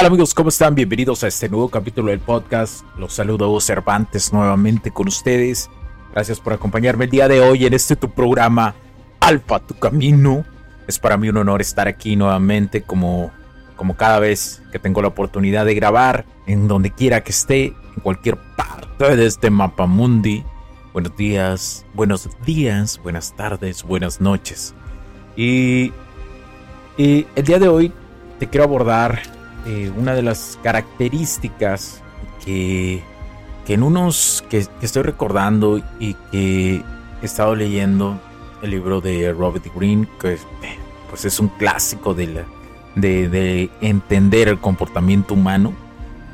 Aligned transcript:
Tal 0.00 0.06
amigos? 0.06 0.32
¿Cómo 0.32 0.48
están? 0.48 0.74
Bienvenidos 0.74 1.24
a 1.24 1.28
este 1.28 1.50
nuevo 1.50 1.68
capítulo 1.68 2.08
del 2.08 2.20
podcast. 2.20 2.86
Los 2.96 3.12
saludo 3.12 3.60
Cervantes 3.60 4.32
nuevamente 4.32 4.90
con 4.90 5.08
ustedes. 5.08 5.68
Gracias 6.14 6.40
por 6.40 6.54
acompañarme 6.54 7.04
el 7.04 7.10
día 7.10 7.28
de 7.28 7.42
hoy 7.42 7.66
en 7.66 7.74
este 7.74 7.96
tu 7.96 8.08
programa 8.08 8.74
Alfa 9.20 9.58
Tu 9.58 9.78
Camino. 9.78 10.46
Es 10.88 10.98
para 10.98 11.18
mí 11.18 11.28
un 11.28 11.36
honor 11.36 11.60
estar 11.60 11.86
aquí 11.86 12.16
nuevamente 12.16 12.80
como, 12.80 13.30
como 13.76 13.94
cada 13.94 14.18
vez 14.20 14.62
que 14.72 14.78
tengo 14.78 15.02
la 15.02 15.08
oportunidad 15.08 15.66
de 15.66 15.74
grabar 15.74 16.24
en 16.46 16.66
donde 16.66 16.92
quiera 16.92 17.22
que 17.22 17.32
esté, 17.32 17.64
en 17.66 18.02
cualquier 18.02 18.38
parte 18.56 19.16
de 19.16 19.26
este 19.26 19.50
mapa 19.50 19.84
mundi. 19.84 20.44
Buenos 20.94 21.14
días, 21.14 21.84
buenos 21.92 22.26
días, 22.46 22.98
buenas 23.02 23.36
tardes, 23.36 23.82
buenas 23.82 24.18
noches. 24.18 24.74
Y, 25.36 25.92
y 26.96 27.26
el 27.36 27.44
día 27.44 27.58
de 27.58 27.68
hoy 27.68 27.92
te 28.38 28.48
quiero 28.48 28.64
abordar 28.64 29.39
eh, 29.66 29.92
una 29.96 30.14
de 30.14 30.22
las 30.22 30.58
características 30.62 32.02
que, 32.44 33.02
que 33.66 33.74
en 33.74 33.82
unos 33.82 34.44
que, 34.48 34.66
estoy 34.80 35.02
recordando 35.02 35.80
y 35.98 36.14
que 36.30 36.82
he 37.22 37.26
estado 37.26 37.54
leyendo 37.54 38.20
el 38.62 38.70
libro 38.70 39.00
de 39.00 39.32
Robert 39.32 39.66
Greene, 39.74 40.06
que 40.20 40.38
pues 41.08 41.24
es 41.24 41.40
un 41.40 41.48
clásico 41.48 42.14
de, 42.14 42.44
de, 42.94 43.28
de 43.28 43.70
entender 43.80 44.48
el 44.48 44.58
comportamiento 44.58 45.34
humano. 45.34 45.72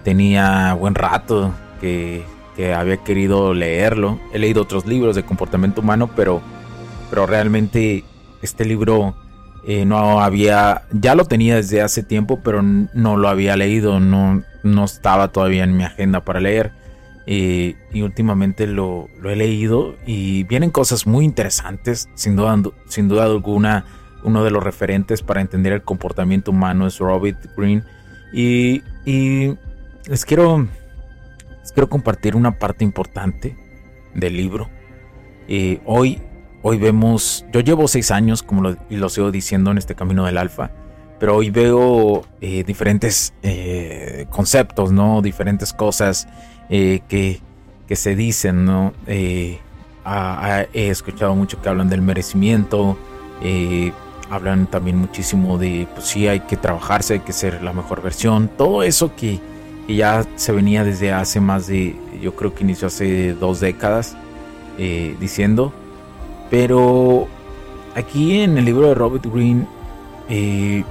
Tenía 0.05 0.75
buen 0.75 0.95
rato 0.95 1.53
que, 1.81 2.25
que, 2.55 2.75
había 2.75 2.99
querido 2.99 3.55
leerlo. 3.55 4.21
He 4.33 4.39
leído 4.39 4.63
otros 4.63 4.87
libros 4.87 5.17
de 5.17 5.25
comportamiento 5.25 5.81
humano, 5.81 6.11
pero, 6.15 6.41
pero 7.11 7.27
realmente 7.27 8.05
este 8.43 8.65
libro 8.65 9.15
eh, 9.69 9.85
no 9.85 10.21
había, 10.21 10.83
ya 10.93 11.17
lo 11.17 11.25
tenía 11.25 11.57
desde 11.57 11.83
hace 11.83 12.05
tiempo, 12.05 12.39
pero 12.41 12.63
no 12.63 13.17
lo 13.17 13.29
había 13.29 13.57
leído, 13.57 13.99
no, 13.99 14.45
no 14.63 14.85
estaba 14.85 15.33
todavía 15.33 15.65
en 15.65 15.77
mi 15.77 15.83
agenda 15.83 16.25
para 16.25 16.39
leer. 16.39 16.71
Eh, 17.27 17.75
y 17.93 18.03
últimamente 18.03 18.69
lo, 18.69 19.09
he 19.25 19.35
leído 19.35 19.97
y 20.07 20.45
vienen 20.45 20.71
cosas 20.71 21.09
muy 21.09 21.25
interesantes, 21.25 22.09
sin 22.15 22.37
duda, 22.37 22.63
sin 22.87 23.09
duda 23.09 23.25
alguna. 23.25 23.85
Uno 24.23 24.45
de 24.45 24.53
los 24.53 24.63
referentes 24.63 25.23
para 25.23 25.41
entender 25.41 25.73
el 25.73 25.83
comportamiento 25.83 26.53
humano 26.53 26.87
es 26.87 26.99
Robert 26.99 27.45
Greene. 27.57 27.83
Y, 28.33 28.83
les, 30.07 30.25
quiero, 30.25 30.69
quiero 31.75 31.89
compartir 31.89 32.37
una 32.37 32.59
parte 32.59 32.85
importante 32.85 33.57
del 34.15 34.37
libro. 34.37 34.69
Eh, 35.49 35.81
hoy 35.85 36.23
Hoy 36.69 36.79
vemos, 36.79 37.47
yo 37.53 37.61
llevo 37.61 37.87
seis 37.87 38.11
años, 38.11 38.43
como 38.43 38.61
lo, 38.61 38.77
y 38.91 38.97
lo 38.97 39.09
sigo 39.09 39.31
diciendo 39.31 39.71
en 39.71 39.79
este 39.79 39.95
camino 39.95 40.27
del 40.27 40.37
alfa, 40.37 40.73
pero 41.21 41.37
hoy 41.37 41.51
veo 41.51 42.25
eh, 42.41 42.65
diferentes 42.65 43.35
eh, 43.45 44.27
conceptos, 44.31 44.91
¿no? 44.91 45.23
Diferentes 45.23 45.73
cosas 45.73 46.27
eh, 46.69 47.03
que, 47.09 47.41
se 47.95 48.17
dicen, 48.17 48.65
¿no? 48.65 48.95
he 49.07 49.61
escuchado 50.75 51.37
mucho 51.37 51.63
que 51.63 51.69
hablan 51.69 51.89
del 51.89 52.03
merecimiento, 52.03 52.99
hablan 54.29 54.67
también 54.67 54.99
muchísimo 54.99 55.59
de, 55.59 55.87
pues 55.95 56.07
sí, 56.09 56.27
hay 56.27 56.41
que 56.41 56.57
trabajarse, 56.57 57.15
hay 57.15 57.21
que 57.21 57.33
ser 57.33 57.63
la 57.63 57.73
mejor 57.73 58.03
versión, 58.03 58.49
todo 58.49 58.83
eso 58.83 59.15
que, 59.15 59.39
que 59.87 59.95
ya 59.95 60.27
se 60.35 60.51
venía 60.51 60.83
desde 60.83 61.13
hace 61.13 61.39
más 61.39 61.69
de, 61.69 61.95
yo 62.21 62.35
creo 62.35 62.57
que 62.57 62.65
inició 62.65 62.89
hace 62.89 63.35
dos 63.35 63.61
décadas, 63.61 64.17
diciendo 65.21 65.73
pero 66.51 67.29
aquí 67.95 68.41
en 68.41 68.59
el 68.59 68.65
libro 68.65 68.89
de 68.89 68.95
Robert 68.95 69.27
Greene 69.27 69.67
eh, 70.29 70.85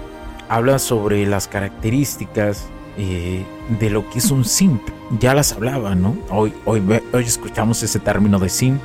habla 0.50 0.80
sobre 0.80 1.26
las 1.26 1.48
características 1.48 2.68
eh, 2.98 3.46
de 3.80 3.90
lo 3.90 4.10
que 4.10 4.20
es 4.20 4.32
un 4.32 4.46
simp. 4.46 4.82
Ya 5.20 5.34
las 5.34 5.54
hablaba, 5.54 5.96
¿no? 5.96 6.18
Hoy, 6.30 6.54
hoy, 6.66 6.82
hoy 7.14 7.24
escuchamos 7.24 7.82
ese 7.84 8.00
término 8.00 8.40
de 8.40 8.50
simp 8.50 8.82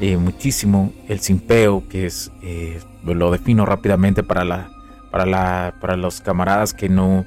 eh, 0.00 0.16
muchísimo. 0.16 0.92
El 1.08 1.20
simpeo, 1.20 1.84
que 1.88 2.06
es, 2.06 2.30
lo 3.04 3.30
defino 3.30 3.64
rápidamente 3.64 4.22
para, 4.22 4.44
la, 4.44 4.70
para, 5.10 5.26
la, 5.26 5.74
para 5.80 5.96
los 5.96 6.20
camaradas 6.20 6.74
que 6.74 6.88
no, 6.88 7.24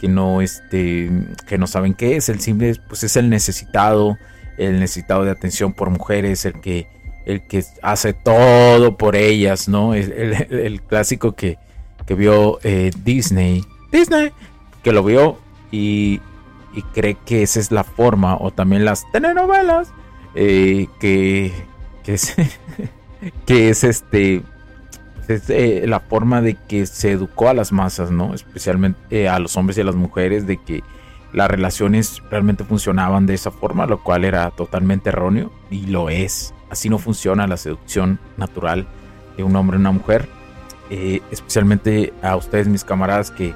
que 0.00 0.08
no, 0.08 0.40
este, 0.40 1.10
que 1.46 1.58
no 1.58 1.68
saben 1.68 1.94
qué 1.94 2.16
es. 2.16 2.28
El 2.28 2.40
simp 2.40 2.62
pues 2.88 3.04
es 3.04 3.16
el 3.16 3.30
necesitado, 3.30 4.18
el 4.58 4.80
necesitado 4.80 5.24
de 5.24 5.30
atención 5.30 5.72
por 5.72 5.90
mujeres, 5.90 6.44
el 6.44 6.60
que 6.60 6.88
el 7.26 7.42
que 7.42 7.64
hace 7.82 8.12
todo 8.12 8.96
por 8.96 9.16
ellas, 9.16 9.68
¿no? 9.68 9.94
El, 9.94 10.12
el, 10.12 10.82
clásico 10.82 11.32
que, 11.32 11.58
que 12.06 12.14
vio 12.14 12.58
eh, 12.62 12.90
Disney. 13.04 13.64
Disney. 13.90 14.32
Que 14.82 14.92
lo 14.92 15.04
vio 15.04 15.38
y, 15.70 16.20
y, 16.74 16.82
cree 16.94 17.16
que 17.24 17.42
esa 17.42 17.60
es 17.60 17.70
la 17.70 17.84
forma, 17.84 18.36
o 18.36 18.50
también 18.50 18.84
las 18.84 19.04
telenovelas, 19.12 19.92
eh, 20.34 20.88
que, 20.98 21.52
que, 22.02 22.14
es, 22.14 22.34
que 23.46 23.68
es 23.70 23.84
este... 23.84 24.42
Es 25.28 25.48
eh, 25.50 25.84
la 25.86 26.00
forma 26.00 26.42
de 26.42 26.56
que 26.68 26.84
se 26.84 27.12
educó 27.12 27.48
a 27.48 27.54
las 27.54 27.70
masas, 27.70 28.10
¿no? 28.10 28.34
Especialmente 28.34 29.28
a 29.28 29.38
los 29.38 29.56
hombres 29.56 29.78
y 29.78 29.80
a 29.80 29.84
las 29.84 29.94
mujeres, 29.94 30.48
de 30.48 30.56
que 30.56 30.82
las 31.32 31.50
relaciones 31.50 32.22
realmente 32.30 32.64
funcionaban 32.64 33.26
de 33.26 33.34
esa 33.34 33.50
forma, 33.50 33.86
lo 33.86 34.02
cual 34.02 34.24
era 34.24 34.50
totalmente 34.50 35.10
erróneo 35.10 35.52
y 35.70 35.86
lo 35.86 36.10
es. 36.10 36.52
Así 36.72 36.88
no 36.88 36.98
funciona 36.98 37.46
la 37.46 37.58
seducción 37.58 38.18
natural 38.38 38.86
de 39.36 39.44
un 39.44 39.54
hombre 39.56 39.76
y 39.76 39.80
una 39.80 39.92
mujer. 39.92 40.26
Eh, 40.88 41.20
especialmente 41.30 42.14
a 42.22 42.34
ustedes, 42.34 42.66
mis 42.66 42.82
camaradas, 42.82 43.30
que, 43.30 43.54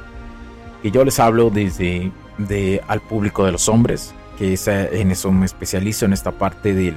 que 0.82 0.90
yo 0.90 1.02
les 1.02 1.18
hablo 1.18 1.48
desde 1.48 2.12
de, 2.36 2.82
al 2.88 3.00
público 3.00 3.46
de 3.46 3.52
los 3.52 3.70
hombres, 3.70 4.14
que 4.38 4.54
en 4.66 5.10
eso 5.10 5.32
me 5.32 5.46
especializo, 5.46 6.04
en 6.04 6.12
esta 6.12 6.32
parte 6.32 6.74
del, 6.74 6.94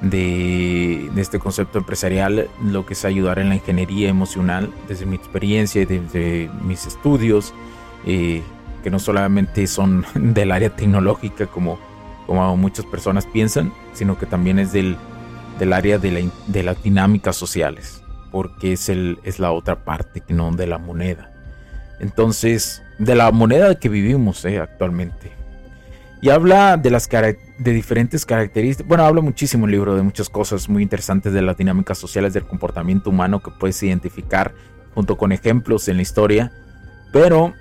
de, 0.00 1.10
de, 1.14 1.20
este 1.20 1.38
concepto 1.38 1.78
empresarial, 1.78 2.48
lo 2.64 2.86
que 2.86 2.94
es 2.94 3.04
ayudar 3.04 3.38
en 3.38 3.50
la 3.50 3.56
ingeniería 3.56 4.08
emocional, 4.08 4.72
desde 4.88 5.04
mi 5.04 5.16
experiencia 5.16 5.82
y 5.82 5.84
desde 5.84 6.50
mis 6.62 6.86
estudios, 6.86 7.52
eh, 8.06 8.42
que 8.82 8.88
no 8.88 8.98
solamente 8.98 9.66
son 9.66 10.06
del 10.14 10.50
área 10.50 10.74
tecnológica 10.74 11.46
como, 11.46 11.78
como 12.26 12.56
muchas 12.56 12.86
personas 12.86 13.26
piensan, 13.26 13.70
sino 13.92 14.18
que 14.18 14.24
también 14.24 14.58
es 14.58 14.72
del 14.72 14.96
del 15.62 15.72
área 15.72 15.96
de, 15.98 16.10
la, 16.10 16.30
de 16.48 16.62
las 16.64 16.82
dinámicas 16.82 17.36
sociales, 17.36 18.02
porque 18.32 18.72
es, 18.72 18.88
el, 18.88 19.20
es 19.22 19.38
la 19.38 19.52
otra 19.52 19.84
parte 19.84 20.20
que 20.20 20.34
no 20.34 20.50
de 20.50 20.66
la 20.66 20.76
moneda. 20.76 21.30
Entonces, 22.00 22.82
de 22.98 23.14
la 23.14 23.30
moneda 23.30 23.76
que 23.76 23.88
vivimos 23.88 24.44
eh, 24.44 24.58
actualmente. 24.58 25.30
Y 26.20 26.30
habla 26.30 26.76
de 26.76 26.90
las 26.90 27.08
de 27.08 27.72
diferentes 27.72 28.26
características. 28.26 28.88
Bueno, 28.88 29.04
habla 29.04 29.20
muchísimo 29.20 29.66
el 29.66 29.70
libro 29.70 29.94
de 29.94 30.02
muchas 30.02 30.28
cosas 30.28 30.68
muy 30.68 30.82
interesantes 30.82 31.32
de 31.32 31.42
las 31.42 31.56
dinámicas 31.56 31.96
sociales 31.96 32.32
del 32.32 32.44
comportamiento 32.44 33.10
humano 33.10 33.40
que 33.40 33.52
puedes 33.52 33.80
identificar 33.84 34.52
junto 34.96 35.16
con 35.16 35.30
ejemplos 35.30 35.86
en 35.86 35.94
la 35.94 36.02
historia, 36.02 36.50
pero 37.12 37.54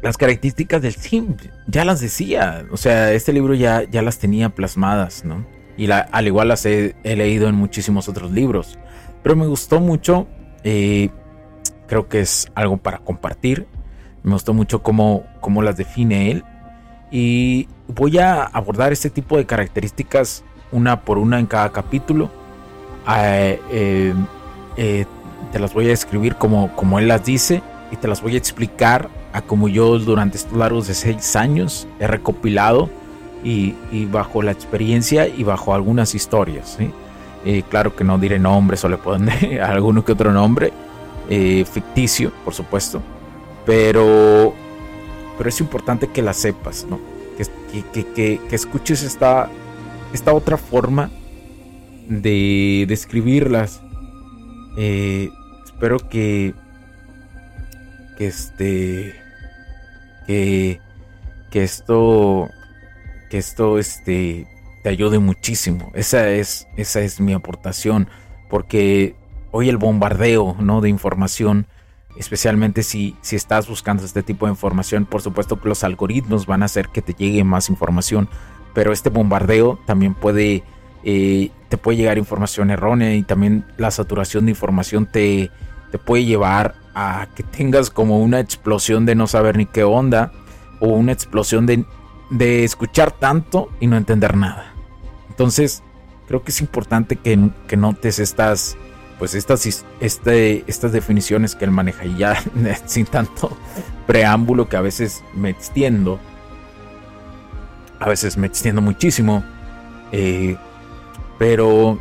las 0.00 0.16
características 0.16 0.80
del 0.80 0.94
sim 0.94 1.36
ya 1.66 1.84
las 1.84 2.00
decía, 2.00 2.64
o 2.70 2.78
sea, 2.78 3.12
este 3.12 3.34
libro 3.34 3.52
ya, 3.52 3.82
ya 3.82 4.00
las 4.00 4.18
tenía 4.18 4.48
plasmadas, 4.48 5.26
¿no? 5.26 5.57
Y 5.78 5.90
al 5.90 6.26
igual 6.26 6.48
las 6.48 6.66
he, 6.66 6.94
leído 7.04 7.48
en 7.48 7.54
muchísimos 7.54 8.08
otros 8.08 8.32
libros, 8.32 8.78
pero 9.22 9.36
me 9.36 9.46
gustó 9.46 9.80
mucho, 9.80 10.26
eh, 10.64 11.08
creo 11.86 12.08
que 12.08 12.20
es 12.20 12.50
algo 12.54 12.76
para 12.76 12.98
compartir, 12.98 13.66
me 14.22 14.32
gustó 14.32 14.52
mucho 14.52 14.82
cómo, 14.82 15.24
cómo 15.40 15.62
las 15.62 15.76
define 15.76 16.30
él. 16.30 16.44
Y 17.10 17.68
voy 17.86 18.18
a 18.18 18.42
abordar 18.42 18.92
este 18.92 19.08
tipo 19.08 19.38
de 19.38 19.46
características 19.46 20.44
una 20.72 21.00
por 21.00 21.18
una 21.18 21.38
en 21.38 21.46
cada 21.46 21.70
capítulo. 21.70 22.30
Eh, 23.16 23.60
eh, 23.70 24.14
eh, 24.76 25.06
te 25.52 25.58
las 25.58 25.72
voy 25.72 25.86
a 25.86 25.88
describir 25.88 26.34
como, 26.34 26.74
como 26.76 26.98
él 26.98 27.08
las 27.08 27.24
dice 27.24 27.62
y 27.90 27.96
te 27.96 28.06
las 28.06 28.20
voy 28.20 28.34
a 28.34 28.38
explicar 28.38 29.08
a 29.32 29.40
como 29.40 29.68
yo 29.68 29.98
durante 29.98 30.36
estos 30.36 30.58
largos 30.58 30.88
de 30.88 30.94
seis 30.94 31.36
años 31.36 31.88
he 32.00 32.06
recopilado 32.06 32.90
y, 33.44 33.74
bajo 34.06 34.42
la 34.42 34.52
experiencia 34.52 35.26
y 35.28 35.44
bajo 35.44 35.74
algunas 35.74 36.14
historias. 36.14 36.78
claro 37.68 37.94
que 37.94 38.04
no 38.04 38.18
diré 38.18 38.38
nombres 38.38 38.84
o 38.84 38.88
le 38.88 38.98
pondré 38.98 39.60
alguno 39.62 40.04
que 40.04 40.12
otro 40.12 40.32
nombre 40.32 40.72
ficticio, 41.70 42.32
por 42.44 42.54
supuesto, 42.54 43.02
pero, 43.66 44.54
pero 45.36 45.48
es 45.48 45.60
importante 45.60 46.08
que 46.08 46.22
la 46.22 46.32
sepas, 46.32 46.86
que, 47.92 48.04
que, 48.04 48.40
que 48.48 48.54
escuches 48.56 49.02
esta, 49.02 49.50
esta 50.12 50.32
otra 50.32 50.56
forma 50.56 51.10
de 52.08 52.86
describirlas. 52.88 53.82
Eh, 54.76 55.28
espero 55.64 55.98
que, 55.98 56.54
que 58.16 58.26
este, 58.26 59.14
que, 60.26 60.80
que 61.50 61.62
esto, 61.62 62.48
que 63.28 63.38
esto, 63.38 63.78
este, 63.78 64.46
te 64.82 64.88
ayude 64.88 65.18
muchísimo. 65.18 65.90
Esa 65.94 66.28
es, 66.28 66.66
esa 66.76 67.00
es 67.00 67.20
mi 67.20 67.32
aportación, 67.32 68.08
porque 68.48 69.14
hoy 69.50 69.68
el 69.68 69.76
bombardeo, 69.76 70.56
¿no? 70.60 70.80
De 70.80 70.88
información, 70.88 71.66
especialmente 72.16 72.82
si, 72.82 73.16
si 73.22 73.36
estás 73.36 73.68
buscando 73.68 74.04
este 74.04 74.22
tipo 74.22 74.46
de 74.46 74.52
información, 74.52 75.06
por 75.06 75.22
supuesto 75.22 75.60
que 75.60 75.68
los 75.68 75.84
algoritmos 75.84 76.46
van 76.46 76.62
a 76.62 76.66
hacer 76.66 76.88
que 76.88 77.02
te 77.02 77.14
llegue 77.14 77.44
más 77.44 77.68
información 77.68 78.28
pero 78.78 78.92
este 78.92 79.10
bombardeo 79.10 79.78
también 79.86 80.14
puede, 80.14 80.62
eh, 81.02 81.50
te 81.68 81.76
puede 81.76 81.98
llegar 81.98 82.16
información 82.16 82.70
errónea 82.70 83.14
y 83.16 83.24
también 83.24 83.64
la 83.76 83.90
saturación 83.90 84.44
de 84.44 84.52
información 84.52 85.06
te, 85.10 85.50
te 85.90 85.98
puede 85.98 86.24
llevar 86.24 86.76
a 86.94 87.26
que 87.34 87.42
tengas 87.42 87.90
como 87.90 88.20
una 88.20 88.38
explosión 88.38 89.04
de 89.04 89.16
no 89.16 89.26
saber 89.26 89.56
ni 89.56 89.66
qué 89.66 89.82
onda 89.82 90.30
o 90.78 90.90
una 90.90 91.10
explosión 91.10 91.66
de, 91.66 91.84
de 92.30 92.64
escuchar 92.64 93.12
tanto 93.12 93.70
y 93.80 93.86
no 93.86 93.96
entender 93.96 94.36
nada. 94.36 94.72
Entonces, 95.30 95.82
creo 96.26 96.42
que 96.42 96.50
es 96.50 96.60
importante 96.60 97.16
que, 97.16 97.50
que 97.66 97.76
notes 97.76 98.18
estas, 98.18 98.76
pues 99.18 99.34
estas, 99.34 99.84
este, 100.00 100.64
estas 100.66 100.92
definiciones 100.92 101.54
que 101.54 101.64
él 101.64 101.70
maneja 101.70 102.04
y 102.04 102.16
ya 102.16 102.42
sin 102.86 103.06
tanto 103.06 103.56
preámbulo 104.06 104.68
que 104.68 104.76
a 104.76 104.80
veces 104.80 105.22
me 105.34 105.50
extiendo 105.50 106.18
a 108.00 108.08
veces 108.08 108.36
me 108.36 108.46
extiendo 108.46 108.80
muchísimo. 108.80 109.44
Eh, 110.12 110.56
pero, 111.38 111.98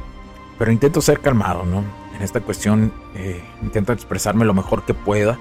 pero 0.57 0.71
intento 0.71 1.01
ser 1.01 1.19
calmado, 1.19 1.63
¿no? 1.65 1.83
En 2.15 2.23
esta 2.23 2.39
cuestión 2.41 2.91
eh, 3.15 3.44
intento 3.62 3.94
expresarme 3.94 4.45
lo 4.45 4.53
mejor 4.53 4.85
que 4.85 4.94
pueda. 4.94 5.38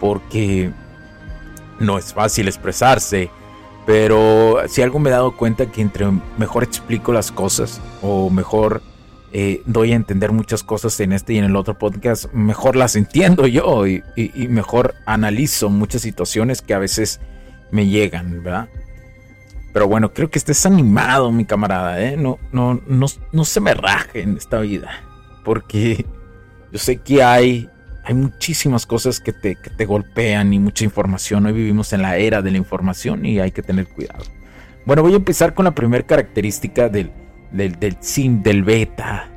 Porque 0.00 0.72
no 1.80 1.98
es 1.98 2.14
fácil 2.14 2.48
expresarse. 2.48 3.30
Pero 3.88 4.58
si 4.68 4.82
algo 4.82 4.98
me 4.98 5.08
he 5.08 5.12
dado 5.12 5.34
cuenta 5.34 5.64
que 5.72 5.80
entre 5.80 6.04
mejor 6.36 6.62
explico 6.62 7.10
las 7.10 7.32
cosas 7.32 7.80
o 8.02 8.28
mejor 8.28 8.82
eh, 9.32 9.62
doy 9.64 9.92
a 9.92 9.96
entender 9.96 10.30
muchas 10.30 10.62
cosas 10.62 11.00
en 11.00 11.14
este 11.14 11.32
y 11.32 11.38
en 11.38 11.44
el 11.44 11.56
otro 11.56 11.78
podcast, 11.78 12.30
mejor 12.34 12.76
las 12.76 12.96
entiendo 12.96 13.46
yo 13.46 13.86
y 13.86 14.02
mejor 14.50 14.94
analizo 15.06 15.70
muchas 15.70 16.02
situaciones 16.02 16.60
que 16.60 16.74
a 16.74 16.78
veces 16.78 17.18
me 17.70 17.86
llegan, 17.86 18.42
¿verdad? 18.44 18.68
Pero 19.72 19.88
bueno, 19.88 20.12
creo 20.12 20.30
que 20.30 20.38
estés 20.38 20.66
animado, 20.66 21.32
mi 21.32 21.46
camarada, 21.46 21.98
¿eh? 21.98 22.16
No, 22.18 22.38
no, 22.52 22.82
no, 22.86 23.06
no 23.32 23.44
se 23.46 23.60
me 23.60 23.72
raje 23.72 24.20
en 24.20 24.36
esta 24.36 24.60
vida. 24.60 24.90
Porque 25.44 26.04
yo 26.72 26.78
sé 26.78 26.98
que 26.98 27.22
hay, 27.22 27.70
hay 28.08 28.14
muchísimas 28.14 28.86
cosas 28.86 29.20
que 29.20 29.34
te, 29.34 29.54
que 29.54 29.68
te 29.68 29.84
golpean 29.84 30.54
y 30.54 30.58
mucha 30.58 30.82
información. 30.82 31.44
Hoy 31.44 31.52
vivimos 31.52 31.92
en 31.92 32.00
la 32.00 32.16
era 32.16 32.40
de 32.40 32.50
la 32.50 32.56
información 32.56 33.26
y 33.26 33.38
hay 33.38 33.50
que 33.50 33.60
tener 33.62 33.86
cuidado. 33.86 34.24
Bueno, 34.86 35.02
voy 35.02 35.12
a 35.12 35.16
empezar 35.16 35.52
con 35.52 35.66
la 35.66 35.74
primera 35.74 36.06
característica 36.06 36.88
del, 36.88 37.12
del, 37.52 37.78
del 37.78 37.98
sim, 38.00 38.42
del 38.42 38.64
beta, 38.64 39.28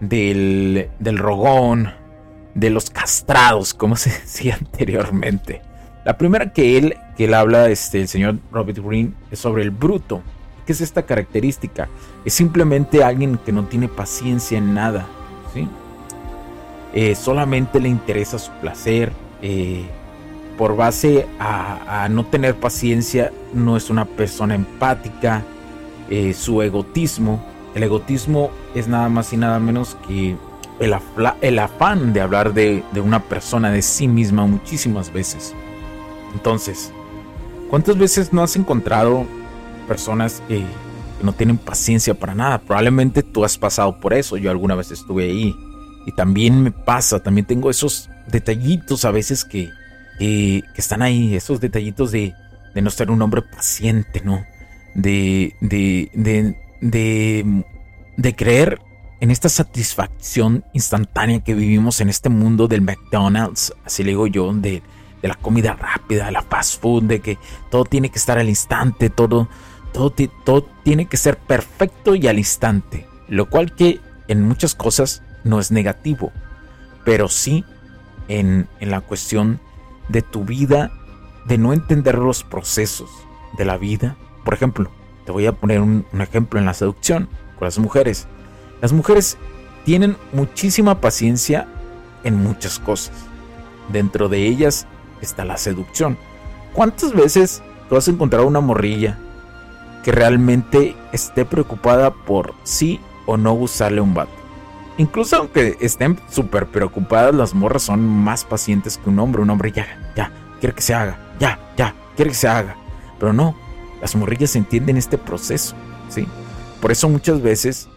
del, 0.00 0.88
del 0.98 1.18
rogón, 1.18 1.92
de 2.52 2.70
los 2.70 2.90
castrados, 2.90 3.74
como 3.74 3.94
se 3.94 4.10
decía 4.20 4.56
anteriormente. 4.60 5.62
La 6.04 6.18
primera 6.18 6.52
que 6.52 6.78
él, 6.78 6.96
que 7.16 7.26
él 7.26 7.34
habla, 7.34 7.68
este, 7.70 8.00
el 8.00 8.08
señor 8.08 8.40
Robert 8.50 8.78
Greene, 8.78 9.12
es 9.30 9.38
sobre 9.38 9.62
el 9.62 9.70
bruto. 9.70 10.20
¿Qué 10.66 10.72
es 10.72 10.80
esta 10.80 11.02
característica? 11.02 11.88
Es 12.24 12.34
simplemente 12.34 13.04
alguien 13.04 13.38
que 13.38 13.52
no 13.52 13.66
tiene 13.66 13.86
paciencia 13.86 14.58
en 14.58 14.74
nada. 14.74 15.06
¿sí? 15.54 15.68
Eh, 16.92 17.14
solamente 17.14 17.80
le 17.80 17.88
interesa 17.88 18.38
su 18.38 18.50
placer. 18.52 19.12
Eh, 19.42 19.84
por 20.56 20.74
base 20.74 21.26
a, 21.38 22.08
no 22.10 22.24
tener 22.24 22.54
paciencia, 22.54 23.30
no 23.52 23.76
es 23.76 23.90
una 23.90 24.04
persona 24.04 24.54
empática. 24.54 25.42
Eh, 26.08 26.34
su 26.34 26.62
egotismo. 26.62 27.44
El 27.74 27.82
egotismo 27.82 28.50
es 28.74 28.88
nada 28.88 29.08
más 29.08 29.32
y 29.32 29.36
nada 29.36 29.58
menos 29.58 29.96
que 30.06 30.36
el, 30.78 31.58
afán 31.58 32.12
de 32.12 32.20
hablar 32.20 32.54
de, 32.54 32.82
de 32.92 33.00
una 33.00 33.22
persona, 33.22 33.70
de 33.70 33.82
sí 33.82 34.08
misma, 34.08 34.46
muchísimas 34.46 35.12
veces. 35.12 35.54
Entonces, 36.32 36.92
¿cuántas 37.70 37.96
veces 37.96 38.32
no 38.32 38.42
has 38.42 38.56
encontrado 38.56 39.26
personas 39.88 40.42
que, 40.48 40.64
no 41.22 41.32
tienen 41.32 41.56
paciencia 41.56 42.14
para 42.14 42.34
nada? 42.34 42.58
Probablemente 42.58 43.22
tú 43.22 43.44
has 43.44 43.56
pasado 43.56 43.98
por 43.98 44.12
eso, 44.12 44.36
yo 44.36 44.50
alguna 44.50 44.74
vez 44.74 44.90
estuve 44.90 45.24
ahí. 45.24 45.56
Y 46.06 46.12
también 46.12 46.62
me 46.62 46.70
pasa, 46.70 47.20
también 47.20 47.46
tengo 47.46 47.68
esos 47.68 48.08
detallitos 48.28 49.04
a 49.04 49.10
veces 49.10 49.44
que, 49.44 49.70
que, 50.18 50.62
están 50.76 51.02
ahí, 51.02 51.34
esos 51.34 51.60
detallitos 51.60 52.12
de, 52.12 52.32
de, 52.74 52.82
no 52.82 52.90
ser 52.90 53.10
un 53.10 53.20
hombre 53.20 53.42
paciente, 53.42 54.22
¿no? 54.24 54.44
De, 54.94 55.54
de, 55.60 56.10
de, 56.14 56.56
de, 56.80 57.64
de 58.16 58.36
creer 58.36 58.80
en 59.20 59.30
esta 59.30 59.48
satisfacción 59.48 60.64
instantánea 60.72 61.40
que 61.40 61.54
vivimos 61.54 62.00
en 62.00 62.08
este 62.08 62.28
mundo 62.28 62.68
del 62.68 62.82
McDonald's, 62.82 63.72
así 63.84 64.04
le 64.04 64.10
digo 64.10 64.26
yo, 64.26 64.52
de, 64.52 64.82
de 65.22 65.28
la 65.28 65.34
comida 65.34 65.74
rápida, 65.74 66.30
la 66.30 66.42
fast 66.42 66.80
food, 66.80 67.04
de 67.04 67.20
que 67.20 67.38
todo 67.70 67.84
tiene 67.84 68.10
que 68.10 68.18
estar 68.18 68.38
al 68.38 68.48
instante, 68.48 69.10
todo, 69.10 69.48
todo, 69.92 70.14
todo 70.44 70.68
tiene 70.84 71.06
que 71.06 71.16
ser 71.16 71.36
perfecto 71.38 72.14
y 72.14 72.26
al 72.28 72.38
instante. 72.38 73.06
Lo 73.28 73.48
cual 73.48 73.74
que 73.74 74.00
en 74.28 74.42
muchas 74.42 74.74
cosas 74.74 75.22
no 75.46 75.60
es 75.60 75.70
negativo, 75.70 76.32
pero 77.04 77.28
sí 77.28 77.64
en, 78.28 78.68
en 78.80 78.90
la 78.90 79.00
cuestión 79.00 79.60
de 80.08 80.22
tu 80.22 80.44
vida, 80.44 80.92
de 81.46 81.58
no 81.58 81.72
entender 81.72 82.18
los 82.18 82.42
procesos 82.42 83.08
de 83.56 83.64
la 83.64 83.78
vida. 83.78 84.16
Por 84.44 84.54
ejemplo, 84.54 84.90
te 85.24 85.32
voy 85.32 85.46
a 85.46 85.52
poner 85.52 85.80
un, 85.80 86.04
ejemplo 86.20 86.58
en 86.58 86.66
la 86.66 86.74
seducción 86.74 87.28
con 87.58 87.66
las 87.66 87.78
mujeres. 87.78 88.26
Las 88.80 88.92
mujeres 88.92 89.38
tienen 89.84 90.16
muchísima 90.32 91.00
paciencia 91.00 91.66
en 92.24 92.42
muchas 92.42 92.78
cosas. 92.78 93.14
Dentro 93.92 94.28
de 94.28 94.46
ellas 94.46 94.86
está 95.20 95.44
la 95.44 95.56
seducción. 95.56 96.18
¿Cuántas 96.72 97.12
veces 97.12 97.62
tú 97.88 97.96
has 97.96 98.08
encontrado 98.08 98.46
una 98.46 98.60
morrilla 98.60 99.18
que 100.04 100.12
realmente 100.12 100.94
esté 101.12 101.44
preocupada 101.44 102.12
por 102.12 102.54
sí 102.64 103.00
o 103.26 103.36
no 103.36 103.52
gustarle 103.54 104.00
un 104.00 104.14
vato? 104.14 104.45
Incluso 104.98 105.36
aunque 105.36 105.76
estén 105.80 106.18
súper 106.30 106.66
preocupadas, 106.66 107.34
las 107.34 107.54
morras 107.54 107.82
son 107.82 108.06
más 108.06 108.44
pacientes 108.44 108.98
que 108.98 109.10
un 109.10 109.18
hombre. 109.18 109.42
Un 109.42 109.50
hombre 109.50 109.72
ya, 109.72 109.86
ya, 110.16 110.32
quiere 110.58 110.74
que 110.74 110.82
se 110.82 110.94
haga, 110.94 111.18
ya, 111.38 111.58
ya, 111.76 111.94
quiere 112.14 112.30
que 112.30 112.36
se 112.36 112.48
haga. 112.48 112.76
Pero 113.18 113.32
no, 113.32 113.56
las 114.00 114.16
morrillas 114.16 114.56
entienden 114.56 114.96
este 114.96 115.18
proceso, 115.18 115.74
¿sí? 116.08 116.26
Por 116.80 116.92
eso 116.92 117.08
muchas 117.08 117.42
veces 117.42 117.88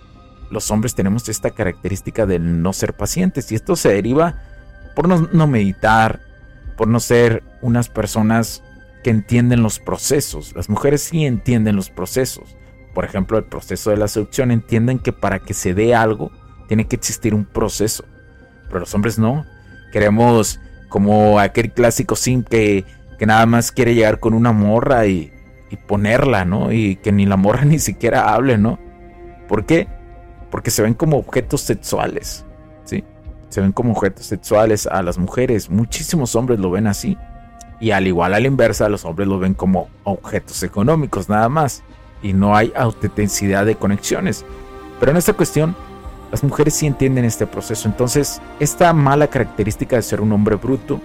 los 0.50 0.72
hombres 0.72 0.96
tenemos 0.96 1.30
esta 1.30 1.52
característica 1.52 2.26
de 2.26 2.40
no 2.40 2.74
ser 2.74 2.94
pacientes 2.94 3.52
y 3.52 3.56
esto 3.56 3.76
se 3.76 3.90
deriva 3.90 4.42
por 4.96 5.08
no, 5.08 5.30
no 5.32 5.48
meditar, 5.48 6.22
por 6.76 6.88
no 6.88 7.00
ser 7.00 7.44
unas 7.62 7.90
personas 7.90 8.64
que 9.04 9.10
entienden 9.10 9.64
los 9.64 9.80
procesos. 9.80 10.54
Las 10.56 10.70
mujeres 10.70 11.02
sí 11.02 11.26
entienden 11.26 11.76
los 11.76 11.90
procesos. 11.90 12.58
Por 12.94 13.06
ejemplo, 13.06 13.38
el 13.38 13.46
proceso 13.46 13.92
de 13.92 13.98
la 13.98 14.08
seducción 14.08 14.52
entienden 14.52 15.00
que 15.00 15.14
para 15.14 15.40
que 15.40 15.54
se 15.54 15.74
dé 15.74 15.96
algo 15.96 16.32
tiene 16.70 16.88
que 16.88 16.96
existir 16.96 17.34
un 17.34 17.44
proceso. 17.44 18.06
Pero 18.68 18.82
los 18.82 18.94
hombres 18.94 19.20
no. 19.20 19.46
Queremos 19.92 20.62
como 20.88 21.40
aquel 21.40 21.72
clásico 21.72 22.16
sim 22.16 22.44
que, 22.44 22.86
que 23.18 23.26
nada 23.26 23.46
más 23.48 23.72
quiere 23.72 23.96
llegar 23.96 24.20
con 24.20 24.36
una 24.36 24.52
morra 24.52 25.08
y, 25.08 25.34
y 25.72 25.78
ponerla, 25.78 26.46
¿no? 26.46 26.72
Y 26.72 26.96
que 26.98 27.12
ni 27.12 27.26
la 27.26 27.38
morra 27.38 27.66
ni 27.66 27.80
siquiera 27.80 28.34
hable, 28.34 28.60
¿no? 28.60 28.80
¿Por 29.48 29.66
qué? 29.66 29.88
Porque 30.52 30.70
se 30.70 30.84
ven 30.84 30.94
como 30.94 31.18
objetos 31.18 31.62
sexuales, 31.62 32.46
¿sí? 32.86 33.04
Se 33.50 33.62
ven 33.62 33.72
como 33.72 33.94
objetos 33.94 34.28
sexuales 34.28 34.86
a 34.86 35.02
las 35.02 35.18
mujeres. 35.18 35.72
Muchísimos 35.72 36.36
hombres 36.36 36.60
lo 36.60 36.70
ven 36.70 36.86
así. 36.86 37.18
Y 37.80 37.92
al 37.92 38.06
igual 38.06 38.36
a 38.36 38.40
la 38.40 38.48
inversa, 38.48 38.90
los 38.90 39.06
hombres 39.06 39.28
lo 39.28 39.40
ven 39.40 39.56
como 39.56 39.90
objetos 40.04 40.62
económicos 40.62 41.30
nada 41.30 41.50
más. 41.50 41.82
Y 42.22 42.34
no 42.34 42.56
hay 42.56 42.72
autenticidad 42.76 43.66
de 43.66 43.76
conexiones. 43.76 44.46
Pero 45.00 45.12
en 45.12 45.18
esta 45.18 45.34
cuestión, 45.34 45.76
las 46.32 46.44
mujeres 46.44 46.74
sí 46.74 46.86
entienden 46.88 47.26
este 47.26 47.48
proceso. 47.48 47.88
Entonces, 47.88 48.42
esta 48.60 48.94
mala 48.94 49.28
característica 49.28 49.96
de 49.96 50.02
ser 50.02 50.22
un 50.22 50.32
hombre 50.32 50.56
bruto 50.56 51.00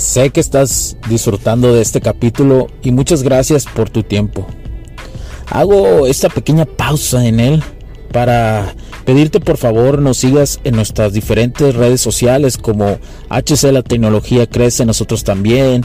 Sé 0.00 0.30
que 0.30 0.40
estás 0.40 0.96
disfrutando 1.10 1.74
de 1.74 1.82
este 1.82 2.00
capítulo 2.00 2.68
y 2.82 2.90
muchas 2.90 3.22
gracias 3.22 3.66
por 3.66 3.90
tu 3.90 4.02
tiempo. 4.02 4.46
Hago 5.50 6.06
esta 6.06 6.30
pequeña 6.30 6.64
pausa 6.64 7.26
en 7.26 7.38
él 7.38 7.62
para 8.10 8.74
pedirte 9.04 9.40
por 9.40 9.58
favor 9.58 10.00
nos 10.00 10.16
sigas 10.16 10.58
en 10.64 10.74
nuestras 10.74 11.12
diferentes 11.12 11.74
redes 11.74 12.00
sociales 12.00 12.56
como 12.56 12.98
HC 13.28 13.72
La 13.72 13.82
Tecnología 13.82 14.46
Crece, 14.46 14.86
nosotros 14.86 15.22
también, 15.22 15.84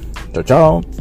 Chao, 0.33 0.43
chao. 0.43 1.00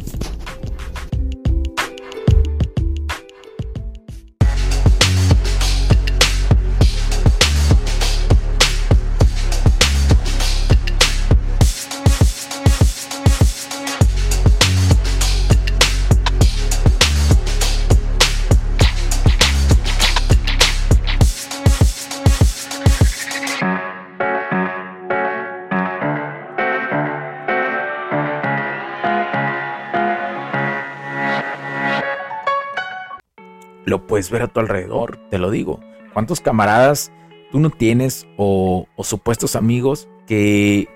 Lo 33.84 34.06
puedes 34.06 34.30
ver 34.30 34.42
a 34.42 34.48
tu 34.48 34.60
alrededor, 34.60 35.18
te 35.30 35.38
lo 35.38 35.50
digo. 35.50 35.80
¿Cuántos 36.12 36.40
camaradas 36.40 37.12
tú 37.50 37.60
no 37.60 37.70
tienes 37.70 38.26
o, 38.36 38.86
supuestos 39.02 39.56
amigos 39.56 40.08
que, 40.26 40.88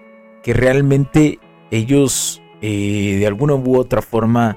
que 0.43 0.53
realmente 0.53 1.39
ellos 1.71 2.43
eh, 2.61 3.17
de 3.19 3.27
alguna 3.27 3.55
u 3.55 3.77
otra 3.77 4.03
forma 4.03 4.57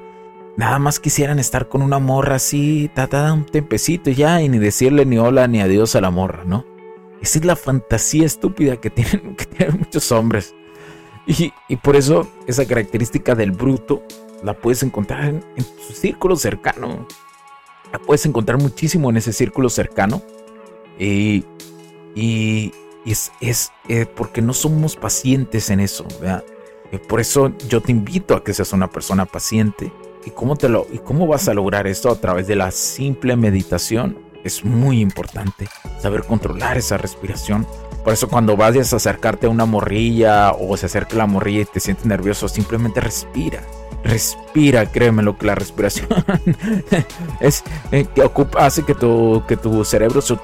nada 0.56 0.80
más 0.80 1.00
quisieran 1.00 1.40
estar 1.40 1.70
con 1.70 1.82
una 1.82 2.00
morra 2.00 2.36
así, 2.36 2.90
ta, 2.94 3.34
un 3.34 3.46
tempecito 3.46 4.10
ya 4.10 4.42
y 4.42 4.50
ni 4.50 4.58
decirle 4.58 5.06
ni 5.06 5.18
hola 5.18 5.48
ni 5.48 5.62
adiós 5.62 5.96
a 5.96 6.02
la 6.02 6.10
morra, 6.10 6.44
¿no? 6.44 6.66
Esa 7.22 7.40
es 7.40 7.46
la 7.46 7.56
fantasía 7.56 8.26
estúpida 8.26 8.78
que 8.78 8.90
tienen, 8.92 9.36
que 9.36 9.46
tienen 9.46 9.78
muchos 9.80 10.12
hombres. 10.12 10.54
Y, 11.26 11.52
por 11.84 11.98
eso 11.98 12.26
esa 12.48 12.66
característica 12.66 13.36
del 13.36 13.52
bruto 13.52 14.02
la 14.44 14.54
puedes 14.54 14.82
encontrar 14.84 15.26
en, 15.26 15.44
en 15.58 15.66
círculo 15.94 16.38
cercano 16.38 17.06
la 17.92 18.00
puedes 18.00 18.26
encontrar 18.26 18.60
muchísimo 18.60 19.10
en 19.10 19.18
ese 19.18 19.34
círculo 19.34 19.70
cercano. 19.70 20.22
y, 21.00 21.46
es, 23.06 23.32
es 23.40 23.72
eh, 23.88 24.06
porque 24.06 24.42
no 24.42 24.54
somos 24.54 24.96
pacientes 24.96 25.70
en 25.70 25.80
eso. 25.80 26.06
Eh, 26.92 27.00
por 27.00 27.22
eso 27.22 27.54
yo 27.70 27.82
te 27.82 27.92
invito 27.92 28.36
a 28.36 28.44
que 28.44 28.54
seas 28.54 28.74
una 28.74 28.90
persona 28.90 29.26
paciente. 29.26 29.92
¿Y 30.26 30.32
cómo, 30.32 30.58
te 30.58 30.68
lo, 30.68 30.88
¿Y 30.92 30.98
cómo 30.98 31.26
vas 31.26 31.48
a 31.48 31.54
lograr 31.54 31.88
esto? 31.88 32.10
A 32.10 32.20
través 32.20 32.48
de 32.48 32.56
la 32.56 32.72
simple 32.72 33.36
meditación. 33.38 34.20
Es 34.44 34.66
muy 34.66 35.00
importante 35.00 35.68
saber 36.02 36.24
controlar 36.24 36.78
esa 36.78 36.98
respiración. 36.98 37.66
Por 38.04 38.14
eso 38.14 38.28
cuando 38.28 38.56
vayas 38.58 38.94
a 38.94 38.98
acercarte 38.98 39.48
a 39.48 39.50
una 39.50 39.66
morrilla 39.66 40.52
o 40.52 40.76
se 40.78 40.86
acerca 40.86 41.18
la 41.18 41.28
morrilla 41.28 41.62
y 41.62 41.66
te 41.66 41.80
sientes 41.80 42.06
nervioso, 42.06 42.48
simplemente 42.48 43.00
respira 43.02 43.62
respira, 44.08 44.86
créeme 44.86 45.24
lo 45.24 45.38
que 45.38 45.48
la 45.48 45.56
respiración 45.56 46.08
es 47.40 47.64
eh, 47.92 48.06
que 48.14 48.22
ocupa, 48.22 48.66
hace 48.66 48.84
que 48.84 48.96
tu, 48.96 49.44
que 49.48 49.58
tu 49.58 49.84
cerebro 49.84 50.22
se 50.22 50.38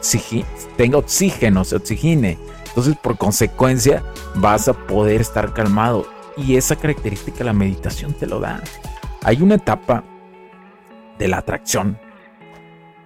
tenga 0.77 0.97
oxígeno, 0.97 1.63
se 1.63 1.75
oxigene. 1.75 2.37
Entonces, 2.67 2.95
por 2.97 3.17
consecuencia, 3.17 4.03
vas 4.35 4.67
a 4.67 4.73
poder 4.73 5.21
estar 5.21 5.53
calmado. 5.53 6.07
Y 6.35 6.55
esa 6.55 6.75
característica 6.75 7.43
la 7.43 7.53
meditación 7.53 8.13
te 8.13 8.25
lo 8.25 8.39
da. 8.39 8.61
Hay 9.21 9.41
una 9.41 9.55
etapa 9.55 10.03
de 11.19 11.27
la 11.27 11.37
atracción, 11.37 11.99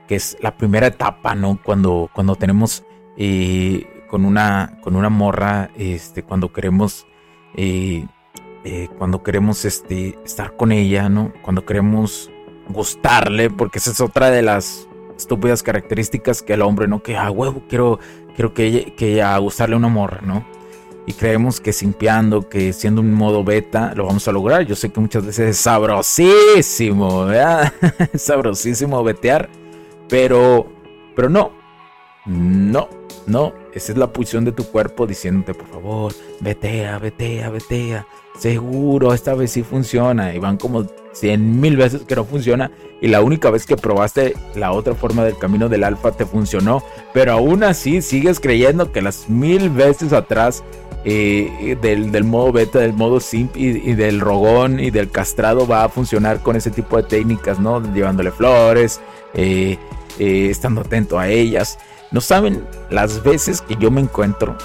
que 0.08 0.16
es 0.16 0.38
la 0.42 0.56
primera 0.56 0.88
etapa, 0.88 1.36
¿no? 1.36 1.60
Cuando, 1.62 2.10
cuando 2.14 2.36
tenemos 2.36 2.86
eh, 3.18 4.06
con, 4.10 4.24
una, 4.24 4.80
con 4.82 4.96
una 4.96 5.10
morra, 5.10 5.70
este, 5.76 6.24
cuando 6.24 6.54
queremos 6.54 7.06
eh, 7.56 8.06
eh, 8.64 8.90
cuando 8.98 9.24
queremos 9.24 9.66
este, 9.66 10.18
estar 10.26 10.56
con 10.56 10.72
ella, 10.72 11.10
¿no? 11.10 11.32
Cuando 11.42 11.66
queremos 11.66 12.32
gustarle, 12.70 13.50
porque 13.50 13.80
esa 13.80 13.92
es 13.92 14.02
otra 14.02 14.30
de 14.30 14.42
las 14.42 14.88
estúpidas 15.16 15.64
características 15.64 16.42
que 16.42 16.54
el 16.54 16.62
hombre, 16.62 16.88
¿no? 16.88 17.02
Que 17.02 17.18
ah, 17.18 17.32
huevo 17.32 17.64
quiero, 17.68 18.00
quiero 18.36 18.54
que, 18.54 18.66
ella, 18.66 18.96
que 18.96 19.22
a 19.22 19.38
gustarle 19.38 19.76
a 19.76 19.78
una 19.78 19.88
morra, 19.88 20.22
¿no? 20.24 20.46
Y 21.06 21.14
creemos 21.14 21.62
que 21.62 21.72
simpiando, 21.72 22.50
que 22.50 22.74
siendo 22.74 23.00
un 23.00 23.14
modo 23.14 23.44
beta, 23.44 23.94
lo 23.96 24.06
vamos 24.06 24.28
a 24.28 24.34
lograr. 24.34 24.66
Yo 24.66 24.76
sé 24.76 24.90
que 24.90 25.00
muchas 25.00 25.26
veces 25.26 25.52
es 25.52 25.58
sabrosísimo, 25.58 27.26
¿verdad? 27.26 27.72
sabrosísimo 28.16 29.02
betear, 29.04 29.50
pero, 30.10 30.68
pero 31.16 31.30
no, 31.30 31.52
no, 32.26 32.90
no. 33.26 33.54
Esa 33.74 33.94
es 33.94 33.98
la 33.98 34.12
pulsión 34.12 34.44
de 34.44 34.52
tu 34.52 34.66
cuerpo 34.66 35.08
diciéndote, 35.08 35.54
por 35.54 35.68
favor, 35.68 36.14
vetea, 36.42 37.00
vetea, 37.00 37.50
vetea 37.50 38.06
seguro, 38.39 39.13
esta 39.13 39.34
vez 39.34 39.51
sí 39.51 39.63
funciona. 39.63 40.34
Y 40.34 40.39
van 40.39 40.58
como 40.58 40.86
cien 41.13 41.60
mil 41.60 41.77
veces 41.77 42.01
que 42.03 42.15
no 42.15 42.25
funciona. 42.25 42.72
Y 43.01 43.08
la 43.08 43.22
única 43.22 43.50
vez 43.51 43.65
que 43.65 43.77
probaste 43.77 44.36
la 44.56 44.72
otra 44.72 44.96
forma 44.96 45.24
del 45.24 45.38
camino 45.38 45.70
del 45.70 45.84
alfa 45.84 46.12
te 46.12 46.25
funcionó. 46.25 46.84
Pero 47.13 47.34
aún 47.34 47.63
así 47.63 48.01
sigues 48.01 48.39
creyendo 48.39 48.91
que 48.91 49.01
las 49.01 49.29
mil 49.29 49.70
veces 49.70 50.13
atrás 50.13 50.63
eh, 51.06 51.77
del, 51.82 52.24
modo 52.24 52.51
beta, 52.51 52.79
del 52.79 52.94
modo 52.94 53.20
simp 53.20 53.56
y, 53.56 53.94
del 53.94 54.20
rogón 54.20 54.79
y 54.79 54.89
del 54.89 55.10
castrado 55.10 55.67
va 55.67 55.84
a 55.84 55.89
funcionar 55.89 56.41
con 56.41 56.56
ese 56.56 56.72
tipo 56.72 56.98
de 56.98 57.03
técnicas, 57.03 57.60
¿no? 57.60 57.82
Llevándole 57.94 58.32
flores, 58.32 59.00
eh, 59.34 59.77
eh, 60.20 60.48
estando 60.50 60.82
atento 60.82 61.20
a 61.20 61.29
ellas. 61.29 61.79
No 62.12 62.20
saben 62.20 62.65
las 62.89 63.24
veces 63.24 63.62
que 63.62 63.75
yo 63.75 63.91
me 63.91 64.01
encuentro 64.01 64.58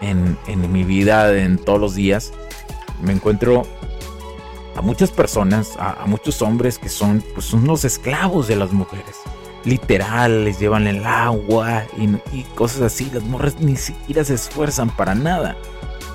en, 0.00 0.36
en 0.46 0.72
mi 0.72 0.84
vida, 0.84 1.36
en 1.36 1.58
todos 1.58 1.80
los 1.80 1.94
días 1.94 2.32
me 3.02 3.12
encuentro 3.12 3.64
a 4.78 4.80
muchas 4.80 5.10
personas, 5.10 5.74
a, 5.78 6.04
muchos 6.06 6.40
hombres 6.40 6.78
que 6.78 6.88
son 6.88 7.22
pues 7.34 7.52
unos 7.52 7.84
esclavos 7.84 8.46
de 8.46 8.56
las 8.56 8.72
mujeres. 8.72 9.16
Literal, 9.64 10.44
les 10.44 10.60
llevan 10.60 10.86
el 10.86 11.04
agua 11.04 11.84
y, 12.32 12.42
cosas 12.54 12.82
así. 12.82 13.10
Las 13.12 13.24
morras 13.24 13.58
ni 13.60 13.76
siquiera 13.76 14.22
se 14.24 14.34
esfuerzan 14.34 14.88
para 14.90 15.16
nada. 15.16 15.56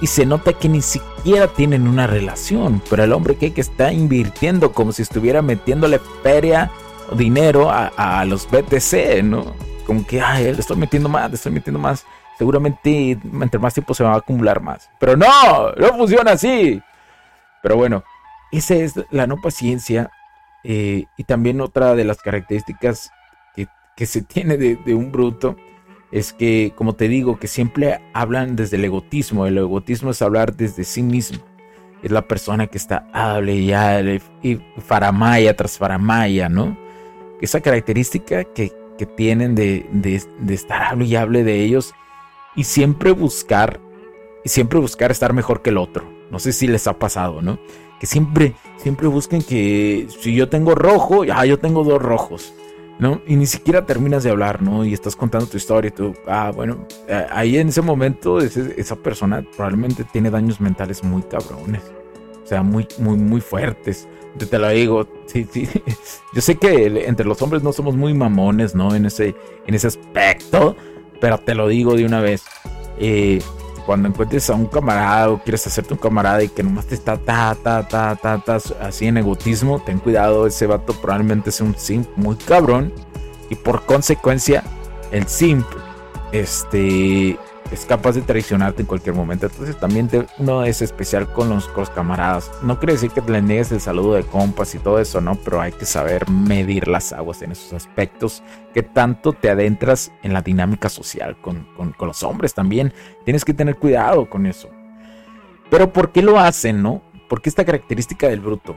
Y 0.01 0.07
se 0.07 0.25
nota 0.25 0.53
que 0.53 0.69
ni 0.69 0.81
siquiera 0.81 1.49
tienen 1.49 1.87
una 1.87 2.07
relación. 2.07 2.81
Pero 2.89 3.03
el 3.03 3.11
hombre 3.11 3.35
que, 3.35 3.53
está 3.57 3.91
invirtiendo 3.91 4.71
como 4.71 4.93
si 4.93 5.01
estuviera 5.01 5.41
metiéndole 5.41 5.99
feria 6.23 6.71
o 7.11 7.15
dinero 7.15 7.69
a, 7.69 8.23
los 8.25 8.47
BTC, 8.49 9.23
¿no? 9.23 9.53
Como 9.85 10.07
que, 10.07 10.21
ay, 10.21 10.45
le 10.45 10.51
estoy 10.51 10.77
metiendo 10.77 11.09
más, 11.09 11.29
le 11.29 11.35
estoy 11.35 11.51
metiendo 11.51 11.79
más 11.79 12.05
seguramente 12.37 13.11
entre 13.11 13.59
más 13.59 13.73
tiempo 13.73 13.93
se 13.93 14.03
va 14.03 14.13
a 14.13 14.17
acumular 14.17 14.61
más. 14.61 14.89
Pero 14.99 15.15
no, 15.15 15.71
no 15.73 15.87
funciona 15.97 16.31
así. 16.31 16.81
Pero 17.61 17.77
bueno, 17.77 18.03
esa 18.51 18.75
es 18.75 18.93
la 19.09 19.25
no 19.25 19.41
paciencia 19.41 20.11
eh, 20.63 21.05
y 21.17 21.23
también 21.23 21.59
otra 21.61 21.95
de 21.95 22.05
las 22.05 22.21
características 22.21 23.11
que, 23.95 24.05
se 24.05 24.21
tiene 24.23 24.57
de, 24.57 24.95
un 24.95 25.11
bruto 25.11 25.55
es 26.11 26.33
que, 26.33 26.73
como 26.75 26.93
te 26.93 27.07
digo, 27.07 27.39
que 27.39 27.47
siempre 27.47 27.99
hablan 28.13 28.55
desde 28.55 28.77
el 28.77 28.85
egotismo. 28.85 29.47
El 29.47 29.57
egotismo 29.57 30.11
es 30.11 30.21
hablar 30.21 30.55
desde 30.55 30.83
sí 30.83 31.01
mismo. 31.01 31.39
Es 32.03 32.11
la 32.11 32.27
persona 32.27 32.67
que 32.67 32.77
está 32.77 33.07
hable 33.13 33.55
y 33.55 33.73
hable 33.73 34.21
y 34.43 34.59
faramaya 34.79 35.55
tras 35.55 35.77
faramaya, 35.77 36.49
¿no? 36.49 36.77
Esa 37.41 37.61
característica 37.61 38.43
que, 38.43 38.71
que 38.97 39.05
tienen 39.05 39.55
de, 39.55 39.87
de, 39.91 40.21
de, 40.39 40.53
estar 40.53 40.83
hable 40.83 41.05
y 41.05 41.15
hable 41.15 41.43
de 41.43 41.63
ellos 41.63 41.95
y 42.55 42.63
siempre 42.63 43.11
buscar, 43.11 43.79
y 44.43 44.49
siempre 44.49 44.79
buscar 44.79 45.11
estar 45.11 45.33
mejor 45.33 45.61
que 45.61 45.69
el 45.69 45.77
otro. 45.77 46.11
No 46.31 46.39
sé 46.39 46.53
si 46.53 46.67
les 46.67 46.87
ha 46.87 46.97
pasado, 46.97 47.41
¿no? 47.41 47.59
Que 47.99 48.07
siempre, 48.07 48.55
siempre 48.77 49.07
busquen 49.07 49.41
que 49.41 50.07
si 50.19 50.35
yo 50.35 50.49
tengo 50.49 50.75
rojo, 50.75 51.23
ya 51.23 51.45
yo 51.45 51.59
tengo 51.59 51.83
dos 51.83 52.01
rojos. 52.01 52.53
¿no? 52.99 53.21
Y 53.27 53.35
ni 53.35 53.45
siquiera 53.45 53.85
terminas 53.85 54.23
de 54.23 54.29
hablar, 54.29 54.61
¿no? 54.61 54.85
Y 54.85 54.93
estás 54.93 55.15
contando 55.15 55.47
tu 55.47 55.57
historia 55.57 55.89
y 55.89 55.91
tú, 55.91 56.13
ah, 56.27 56.51
bueno, 56.55 56.87
eh, 57.07 57.25
ahí 57.31 57.57
en 57.57 57.69
ese 57.69 57.81
momento 57.81 58.39
esa 58.39 58.95
persona 58.95 59.43
probablemente 59.55 60.03
tiene 60.03 60.29
daños 60.29 60.61
mentales 60.61 61.03
muy 61.03 61.23
cabrones, 61.23 61.81
o 62.43 62.47
sea, 62.47 62.63
muy, 62.63 62.87
muy, 62.99 63.17
muy 63.17 63.41
fuertes. 63.41 64.07
Yo 64.37 64.47
te 64.47 64.57
lo 64.57 64.69
digo, 64.69 65.07
sí, 65.25 65.47
sí. 65.51 65.67
Yo 66.33 66.41
sé 66.41 66.55
que 66.55 67.05
entre 67.05 67.25
los 67.25 67.41
hombres 67.41 67.61
no 67.61 67.73
somos 67.73 67.95
muy 67.95 68.13
mamones, 68.13 68.73
¿no? 68.73 68.95
En 68.95 69.05
ese, 69.05 69.35
en 69.67 69.75
ese 69.75 69.87
aspecto, 69.87 70.75
pero 71.23 71.37
te 71.37 71.55
lo 71.55 71.69
digo 71.69 71.95
de 71.95 72.05
una 72.05 72.19
vez. 72.19 72.43
Eh, 72.99 73.41
cuando 73.85 74.09
encuentres 74.09 74.49
a 74.49 74.55
un 74.55 74.65
camarada 74.65 75.29
o 75.29 75.41
quieres 75.41 75.65
hacerte 75.65 75.93
un 75.93 75.99
camarada 75.99 76.43
y 76.43 76.49
que 76.49 76.63
nomás 76.63 76.85
te 76.85 76.95
está 76.95 77.15
ta, 77.15 77.55
ta, 77.63 77.87
ta, 77.87 78.17
ta, 78.17 78.39
ta, 78.39 78.57
así 78.81 79.07
en 79.07 79.15
egotismo, 79.15 79.81
ten 79.85 79.99
cuidado, 79.99 80.45
ese 80.47 80.67
vato 80.67 80.91
probablemente 80.91 81.53
sea 81.53 81.65
un 81.65 81.77
simp 81.77 82.09
muy 82.17 82.35
cabrón 82.35 82.91
y 83.49 83.55
por 83.55 83.85
consecuencia 83.85 84.65
el 85.11 85.25
simp 85.27 85.65
este 86.33 87.39
es 87.73 87.85
capaz 87.85 88.13
de 88.13 88.21
traicionarte 88.21 88.83
en 88.83 88.87
cualquier 88.87 89.15
momento. 89.15 89.47
Entonces 89.47 89.77
también 89.79 90.07
te, 90.07 90.27
uno 90.37 90.63
es 90.63 90.81
especial 90.81 91.31
con 91.33 91.49
los, 91.49 91.67
camaradas. 91.89 92.51
No 92.61 92.77
quiere 92.77 92.93
decir 92.93 93.09
que 93.09 93.21
le 93.21 93.41
niegues 93.41 93.71
el 93.71 93.81
saludo 93.81 94.13
de 94.13 94.23
compas 94.23 94.75
y 94.75 94.79
todo 94.79 94.99
eso, 94.99 95.21
¿no? 95.21 95.35
Pero 95.35 95.59
hay 95.59 95.71
que 95.71 95.85
saber 95.85 96.29
medir 96.29 96.87
las 96.87 97.11
aguas 97.13 97.41
en 97.41 97.51
esos 97.51 97.73
aspectos. 97.73 98.43
Que 98.73 98.83
tanto 98.83 99.33
te 99.33 99.49
adentras 99.49 100.11
en 100.21 100.33
la 100.33 100.41
dinámica 100.41 100.87
social 100.87 101.35
con, 101.41 101.67
los 101.99 102.23
hombres 102.23 102.53
también. 102.53 102.93
Tienes 103.25 103.43
que 103.43 103.53
tener 103.53 103.77
cuidado 103.77 104.29
con 104.29 104.45
eso. 104.45 104.69
Pero 105.71 105.91
¿por 105.91 106.11
qué 106.11 106.21
lo 106.21 106.39
hacen, 106.39 106.83
no? 106.83 107.01
¿Por 107.27 107.41
qué 107.41 107.49
esta 107.49 107.65
característica 107.65 108.27
del 108.27 108.41
bruto? 108.41 108.75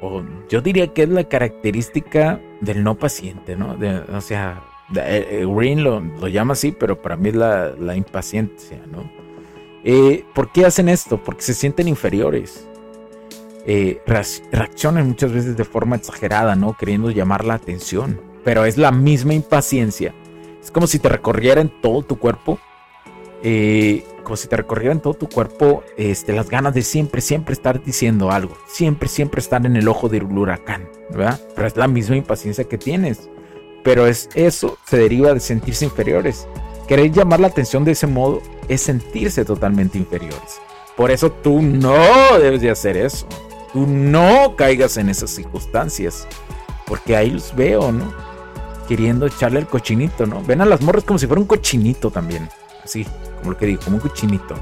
O 0.00 0.22
yo 0.48 0.60
diría 0.60 0.92
que 0.92 1.02
es 1.02 1.08
la 1.08 1.24
característica 1.24 2.40
del 2.60 2.84
no 2.84 2.94
paciente, 2.96 3.56
¿no? 3.56 3.76
o 4.12 4.20
sea, 4.20 4.62
Green 4.94 5.84
lo, 5.84 6.28
llama 6.28 6.52
así, 6.52 6.72
pero 6.72 7.00
para 7.00 7.16
mí 7.16 7.30
es 7.30 7.34
la, 7.34 7.96
impaciencia, 7.96 8.80
¿no? 8.90 9.10
Eh, 9.84 10.24
¿Por 10.34 10.50
qué 10.50 10.64
hacen 10.64 10.88
esto? 10.88 11.22
Porque 11.22 11.42
se 11.42 11.54
sienten 11.54 11.88
inferiores. 11.88 12.66
reaccionan 14.06 15.08
muchas 15.08 15.32
veces 15.32 15.56
de 15.56 15.64
forma 15.64 15.96
exagerada, 15.96 16.56
¿no? 16.56 16.76
Queriendo 16.76 17.10
llamar 17.10 17.44
la 17.44 17.54
atención. 17.54 18.20
Pero 18.44 18.64
es 18.64 18.76
la 18.76 18.92
misma 18.92 19.34
impaciencia. 19.34 20.14
Es 20.62 20.70
como 20.70 20.86
si 20.86 20.98
te 20.98 21.08
recorriera 21.08 21.60
en 21.60 21.70
todo 21.80 22.02
tu 22.02 22.18
cuerpo. 22.18 22.58
como 24.22 24.36
si 24.36 24.48
te 24.48 24.56
recorriera 24.56 24.92
en 24.92 25.00
todo 25.00 25.14
tu 25.14 25.28
cuerpo 25.28 25.82
este, 25.98 26.32
las 26.32 26.48
ganas 26.48 26.72
de 26.72 26.80
siempre, 26.80 27.20
siempre 27.20 27.52
estar 27.52 27.82
diciendo 27.82 28.30
algo. 28.30 28.56
Siempre, 28.66 29.08
siempre 29.08 29.40
estar 29.40 29.64
en 29.66 29.76
el 29.76 29.86
ojo 29.88 30.08
del 30.08 30.24
huracán, 30.24 30.88
¿verdad? 31.10 31.40
Pero 31.54 31.66
es 31.66 31.76
la 31.76 31.88
misma 31.88 32.16
impaciencia 32.16 32.64
que 32.64 32.78
tienes 32.78 33.28
pero 33.84 34.06
es 34.06 34.28
eso 34.34 34.78
se 34.84 34.96
deriva 34.96 35.32
de 35.32 35.40
sentirse 35.40 35.84
inferiores. 35.84 36.48
Querer 36.88 37.12
llamar 37.12 37.38
la 37.38 37.46
atención 37.46 37.84
de 37.84 37.92
ese 37.92 38.06
modo 38.06 38.42
es 38.68 38.80
sentirse 38.80 39.44
totalmente 39.44 39.98
inferiores. 39.98 40.60
Por 40.96 41.10
eso 41.10 41.30
tú 41.30 41.62
no 41.62 41.96
debes 42.38 42.62
de 42.62 42.70
hacer 42.70 42.96
eso. 42.96 43.26
Tú 43.72 43.86
no 43.86 44.54
caigas 44.56 44.96
en 44.96 45.08
esas 45.08 45.30
circunstancias. 45.30 46.26
Porque 46.86 47.16
ahí 47.16 47.30
los 47.30 47.54
veo, 47.54 47.92
¿no? 47.92 48.12
Queriendo 48.88 49.26
echarle 49.26 49.60
el 49.60 49.66
cochinito, 49.66 50.26
¿no? 50.26 50.42
Ven 50.42 50.60
a 50.60 50.66
las 50.66 50.80
morras 50.80 51.04
como 51.04 51.18
si 51.18 51.26
fuera 51.26 51.40
un 51.40 51.46
cochinito 51.46 52.10
también. 52.10 52.48
Así, 52.82 53.06
como 53.38 53.52
lo 53.52 53.56
que 53.56 53.66
digo, 53.66 53.82
como 53.82 53.96
un 53.96 54.02
cochinito. 54.02 54.54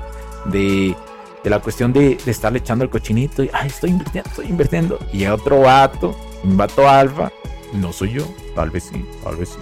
De, 0.47 0.97
de 1.45 1.51
la 1.51 1.61
cuestión 1.61 1.93
de, 1.93 2.19
estarle 2.27 2.61
echando 2.61 2.85
el 2.85 2.91
cochinito 2.91 3.43
y, 3.43 3.51
ay, 3.53 3.69
estoy 3.69 3.91
invirtiendo, 3.91 4.31
estoy 4.31 4.47
invirtiendo. 4.47 4.99
Y 5.13 5.27
otro 5.27 5.61
vato, 5.61 6.17
un 6.45 6.57
vato 6.57 6.89
alfa, 6.89 7.33
no 7.73 7.93
soy 7.93 8.13
yo, 8.13 8.25
tal 8.55 8.71
vez 8.71 8.85
sí, 8.85 9.05
tal 9.23 9.37
vez 9.37 9.51
sí. 9.51 9.59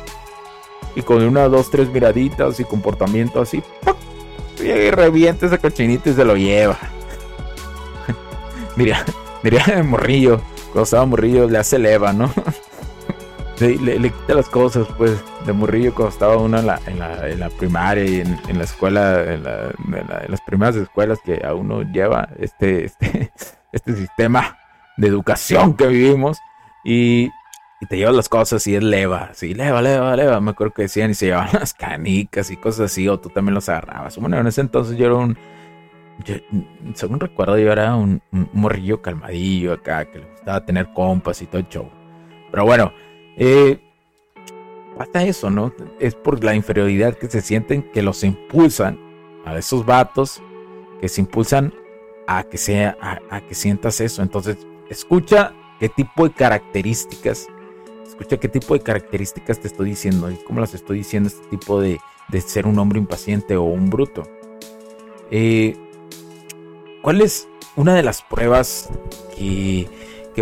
Y 0.97 1.03
con 1.03 1.23
una, 1.23 1.49
dos, 1.49 1.71
tres 1.71 1.89
miraditas 1.89 2.59
y 2.61 2.65
comportamiento 2.65 3.41
así, 3.41 3.63
y 4.59 4.91
revienta 4.91 5.47
ese 5.47 5.59
cochinito 5.59 6.11
y 6.11 6.15
se 6.15 6.25
lo 6.25 6.37
lleva. 6.37 6.79
Mira, 8.77 9.05
mira 9.43 9.83
morrillo, 9.83 10.41
cuando 10.67 10.83
estaba 10.83 11.07
morrillo 11.07 11.49
le 11.49 11.59
hace 11.59 11.79
leva, 11.79 12.13
¿no? 12.13 12.33
le, 13.61 14.11
quita 14.11 14.35
las 14.35 14.49
cosas, 14.49 14.87
pues, 14.97 15.23
de 15.45 15.53
morrillo 15.53 15.95
cuando 15.95 16.13
estaba 16.13 16.37
uno 16.37 16.59
en 16.59 16.67
la, 16.67 16.81
en 16.87 17.41
la, 17.41 17.51
primaria 17.51 18.05
y 18.05 18.21
en, 18.21 18.59
la 18.59 18.65
escuela, 18.65 19.23
en, 19.33 19.43
las 19.45 20.41
primeras 20.43 20.77
escuelas 20.77 21.19
que 21.25 21.43
a 21.45 21.55
uno 21.55 21.83
lleva 21.83 22.29
este, 22.39 22.85
este, 22.85 23.33
este 23.73 23.97
sistema 23.97 24.59
de 24.97 25.09
educación 25.09 25.75
que 25.75 25.87
vivimos. 25.87 26.39
Y 26.85 27.31
y 27.81 27.87
te 27.87 27.97
llevas 27.97 28.15
las 28.15 28.29
cosas 28.29 28.67
y 28.67 28.77
es 28.77 28.83
leva, 28.83 29.31
sí, 29.33 29.55
leva, 29.55 29.81
leva, 29.81 30.15
leva. 30.15 30.41
Me 30.41 30.51
acuerdo 30.51 30.75
que 30.75 30.83
decían 30.83 31.11
y 31.11 31.15
se 31.15 31.27
llevaban 31.27 31.49
las 31.59 31.73
canicas 31.73 32.51
y 32.51 32.57
cosas 32.59 32.93
así, 32.93 33.09
o 33.09 33.19
tú 33.19 33.31
también 33.31 33.55
los 33.55 33.69
agarrabas. 33.71 34.19
Bueno, 34.19 34.39
en 34.39 34.47
ese 34.47 34.61
entonces 34.61 34.99
yo 34.99 35.07
era 35.07 35.15
un. 35.15 35.39
según 36.95 37.19
recuerdo, 37.19 37.59
yo 37.59 37.73
era 37.73 37.97
un, 37.97 38.23
morrillo 38.53 39.01
calmadillo 39.01 39.73
acá, 39.73 40.05
que 40.05 40.19
le 40.19 40.27
gustaba 40.27 40.65
tener 40.65 40.93
compas 40.93 41.41
y 41.41 41.47
todo 41.47 41.59
el 41.59 41.69
show. 41.69 41.89
Pero 42.51 42.67
bueno, 42.67 42.93
eh, 43.39 43.81
pasa 44.99 45.25
eso, 45.25 45.49
¿no? 45.49 45.73
Es 45.99 46.15
por 46.15 46.45
la 46.45 46.55
inferioridad 46.55 47.15
que 47.15 47.31
se 47.31 47.41
sienten 47.41 47.83
que 47.83 48.03
los 48.03 48.23
impulsan 48.25 48.99
a 49.47 49.57
esos 49.57 49.87
vatos, 49.87 50.43
que 51.01 51.09
se 51.09 51.23
impulsan 51.23 51.73
a 52.27 52.43
que, 52.43 52.59
sea, 52.59 52.99
a 53.01 53.41
que 53.41 53.55
sientas 53.55 54.03
eso. 54.03 54.21
Entonces, 54.23 54.59
escucha 54.91 55.55
qué 55.79 55.89
tipo 55.89 56.29
de 56.29 56.35
características 56.35 57.49
escucha 58.11 58.39
qué 58.39 58.49
tipo 58.49 58.75
de 58.75 58.81
características 58.81 59.61
te 59.61 59.69
estoy 59.69 59.91
diciendo 59.91 60.31
y 60.31 60.37
cómo 60.37 60.61
las 60.61 60.75
estoy 60.75 60.99
diciendo 60.99 61.29
este 61.29 61.47
tipo 61.49 61.81
de, 61.81 62.01
ser 62.45 62.67
un 62.67 62.79
hombre 62.79 62.99
impaciente 62.99 63.57
o 63.57 63.63
un 63.63 63.89
bruto. 63.89 64.25
Eh, 65.31 65.77
¿Cuál 67.03 67.21
es 67.21 67.49
una 67.77 67.95
de 67.95 68.03
las 68.03 68.23
pruebas 68.23 68.89
que, 69.37 69.89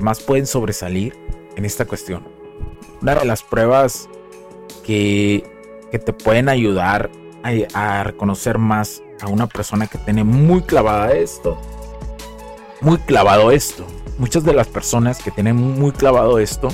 más 0.00 0.20
pueden 0.20 0.46
sobresalir 0.46 1.16
en 1.57 1.64
esta 1.64 1.85
cuestión? 1.85 2.22
Una 3.02 3.16
de 3.16 3.24
las 3.24 3.42
pruebas 3.42 4.09
que, 4.85 5.44
te 5.90 6.12
pueden 6.12 6.48
ayudar 6.48 7.11
a, 7.74 8.04
reconocer 8.04 8.59
más 8.59 9.02
a 9.20 9.28
una 9.28 9.46
persona 9.46 9.87
que 9.87 9.98
tiene 9.98 10.24
muy 10.24 10.62
clavada 10.62 11.12
esto. 11.12 11.59
Muy 12.81 12.98
clavado 12.98 13.50
esto. 13.50 13.85
Muchas 14.18 14.44
de 14.44 14.52
las 14.52 14.68
personas 14.68 15.22
que 15.22 15.31
tienen 15.31 15.57
muy 15.57 15.92
clavado 15.92 16.38
esto 16.38 16.68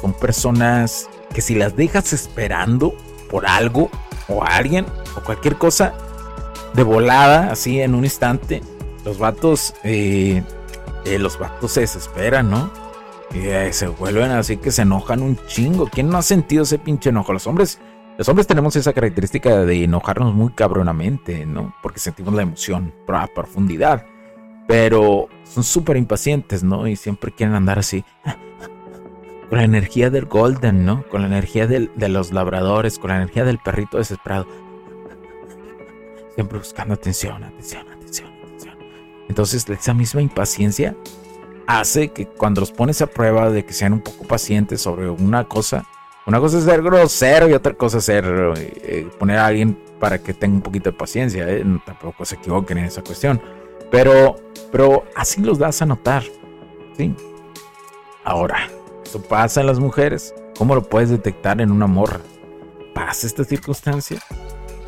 son 0.00 0.12
personas 0.12 1.08
que 1.32 1.40
si 1.40 1.54
las 1.54 1.76
dejas 1.76 2.12
esperando 2.12 2.94
por 3.30 3.46
algo 3.46 3.90
o 4.28 4.42
alguien 4.44 4.86
o 5.16 5.20
cualquier 5.20 5.56
cosa 5.56 5.94
de 6.74 6.82
volada, 6.82 7.50
así 7.50 7.80
en 7.80 7.94
un 7.94 8.04
instante, 8.04 8.62
los 9.04 9.18
vatos, 9.18 9.74
eh, 9.84 10.42
eh, 11.04 11.18
los 11.18 11.38
vatos 11.38 11.72
se 11.72 11.80
desesperan, 11.80 12.50
¿no? 12.50 12.70
Y 13.32 13.46
eh, 13.46 13.72
se 13.72 13.88
vuelven 13.88 14.30
así 14.30 14.56
que 14.56 14.70
se 14.70 14.82
enojan 14.82 15.22
un 15.22 15.36
chingo. 15.46 15.88
¿Quién 15.88 16.08
no 16.08 16.18
ha 16.18 16.22
sentido 16.22 16.62
ese 16.62 16.78
pinche 16.78 17.10
enojo? 17.10 17.32
Los 17.32 17.46
hombres, 17.46 17.80
los 18.16 18.28
hombres 18.28 18.46
tenemos 18.46 18.76
esa 18.76 18.92
característica 18.92 19.64
de 19.64 19.84
enojarnos 19.84 20.34
muy 20.34 20.52
cabronamente, 20.52 21.44
¿no? 21.46 21.74
Porque 21.82 22.00
sentimos 22.00 22.34
la 22.34 22.42
emoción 22.42 22.92
a 23.08 23.26
profundidad. 23.26 24.06
Pero 24.66 25.28
son 25.44 25.62
súper 25.62 25.96
impacientes, 25.96 26.62
¿no? 26.62 26.86
Y 26.86 26.96
siempre 26.96 27.32
quieren 27.32 27.54
andar 27.54 27.78
así 27.78 28.04
con 29.54 29.60
la 29.60 29.66
energía 29.66 30.10
del 30.10 30.24
Golden, 30.24 30.84
¿no? 30.84 31.04
Con 31.08 31.20
la 31.20 31.28
energía 31.28 31.68
de 31.68 32.08
los 32.08 32.32
labradores, 32.32 32.98
con 32.98 33.10
la 33.10 33.18
energía 33.18 33.44
del 33.44 33.58
perrito 33.58 33.98
desesperado. 33.98 34.48
Siempre 36.34 36.58
buscando 36.58 36.94
atención, 36.94 37.44
atención, 37.44 37.86
atención, 37.88 38.32
atención. 38.42 38.76
Entonces, 39.28 39.64
esa 39.68 39.94
misma 39.94 40.22
impaciencia 40.22 40.96
hace 41.68 42.08
que 42.08 42.26
cuando 42.26 42.62
los 42.62 42.72
pones 42.72 43.00
a 43.00 43.06
prueba 43.06 43.48
de 43.48 43.64
que 43.64 43.72
sean 43.72 43.92
un 43.92 44.00
poco 44.00 44.24
pacientes 44.24 44.80
sobre 44.80 45.08
una 45.08 45.44
cosa, 45.44 45.86
una 46.26 46.40
cosa 46.40 46.58
es 46.58 46.64
ser 46.64 46.82
grosero 46.82 47.48
y 47.48 47.52
otra 47.52 47.74
cosa 47.74 47.98
es 47.98 48.04
ser 48.06 48.24
eh, 48.56 49.08
poner 49.20 49.38
a 49.38 49.46
alguien 49.46 49.78
para 50.00 50.18
que 50.18 50.34
tenga 50.34 50.56
un 50.56 50.62
poquito 50.62 50.90
de 50.90 50.96
paciencia. 50.96 51.48
¿eh? 51.48 51.64
tampoco 51.86 52.24
se 52.24 52.34
equivoquen 52.34 52.78
en 52.78 52.86
esa 52.86 53.02
cuestión. 53.02 53.40
Pero, 53.92 54.34
pero 54.72 55.04
así 55.14 55.42
los 55.42 55.60
das 55.60 55.80
a 55.80 55.86
notar. 55.86 56.24
¿sí? 56.96 57.14
Ahora, 58.24 58.68
pasa 59.22 59.60
en 59.60 59.66
las 59.66 59.78
mujeres. 59.78 60.34
¿Cómo 60.56 60.74
lo 60.74 60.82
puedes 60.82 61.10
detectar 61.10 61.60
en 61.60 61.70
una 61.70 61.86
morra? 61.86 62.20
pasa 62.94 63.26
esta 63.26 63.44
circunstancia? 63.44 64.18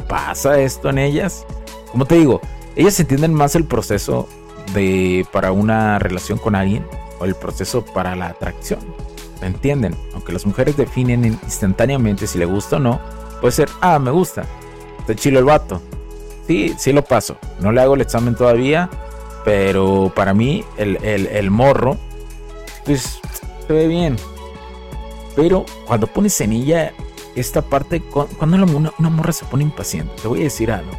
¿Pasa 0.09 0.59
esto 0.61 0.89
en 0.89 0.99
ellas? 0.99 1.45
Como 1.91 2.07
te 2.07 2.15
digo, 2.15 2.41
ellas 2.77 2.99
entienden 3.01 3.35
más 3.35 3.55
el 3.57 3.65
proceso 3.65 4.29
de 4.73 5.27
para 5.33 5.53
una 5.53 5.99
relación 5.99 6.39
con 6.39 6.55
alguien 6.55 6.87
o 7.19 7.25
el 7.25 7.35
proceso 7.35 7.85
para 7.85 8.17
la 8.17 8.29
atracción. 8.29 8.81
¿Me 9.41 9.49
entienden? 9.49 9.95
Aunque 10.15 10.33
las 10.33 10.47
mujeres 10.47 10.77
definen 10.77 11.25
instantáneamente 11.25 12.27
si 12.27 12.39
le 12.39 12.47
gusta 12.47 12.77
o 12.77 12.79
no, 12.79 13.01
puede 13.41 13.53
ser, 13.53 13.69
ah, 13.81 13.99
me 13.99 14.11
gusta, 14.11 14.45
está 15.01 15.15
chilo 15.15 15.39
el 15.39 15.45
vato. 15.45 15.83
Sí, 16.47 16.75
sí 16.79 16.93
lo 16.93 17.05
paso. 17.05 17.37
No 17.61 17.73
le 17.73 17.81
hago 17.81 17.95
el 17.95 18.01
examen 18.01 18.35
todavía, 18.35 18.89
pero 19.45 20.13
para 20.15 20.33
mí 20.33 20.65
el, 20.79 20.97
el 21.03 21.51
morro, 21.51 21.97
pues 22.85 23.21
se 23.67 23.73
ve 23.73 23.89
bien. 23.89 24.17
Pero 25.35 25.65
cuando 25.87 26.07
pones 26.07 26.41
en 26.41 26.53
ella 26.53 26.93
esta 27.35 27.63
parte, 27.63 28.01
cuando 28.01 28.57
una, 28.57 28.93
una 28.99 29.11
morra 29.11 29.33
se 29.33 29.45
pone 29.45 29.63
impaciente, 29.63 30.13
te 30.23 30.29
voy 30.29 30.41
a 30.41 30.45
decir 30.45 30.71
algo. 30.73 30.93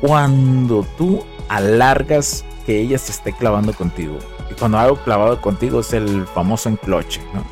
Cuando 0.00 0.86
tú 0.96 1.24
alargas 1.48 2.44
que 2.64 2.80
ella 2.80 2.98
se 2.98 3.12
esté 3.12 3.32
clavando 3.32 3.72
contigo, 3.74 4.18
y 4.50 4.54
cuando 4.54 4.78
algo 4.78 4.96
clavado 4.96 5.40
contigo 5.40 5.80
es 5.80 5.92
el 5.92 6.26
famoso 6.26 6.68
encloche, 6.68 7.20
¿no? 7.34 7.44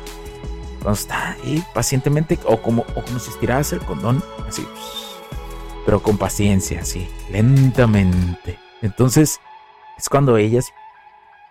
Cuando 0.81 0.99
está 0.99 1.31
ahí 1.31 1.63
pacientemente, 1.73 2.39
o 2.45 2.61
como, 2.61 2.83
o 2.95 3.03
como 3.03 3.19
si 3.19 3.29
estiraras 3.29 3.71
el 3.73 3.79
condón, 3.79 4.23
así, 4.47 4.67
pero 5.85 6.01
con 6.01 6.17
paciencia, 6.17 6.81
así, 6.81 7.07
lentamente. 7.29 8.59
Entonces, 8.81 9.39
es 9.97 10.09
cuando 10.09 10.37
ellas, 10.37 10.71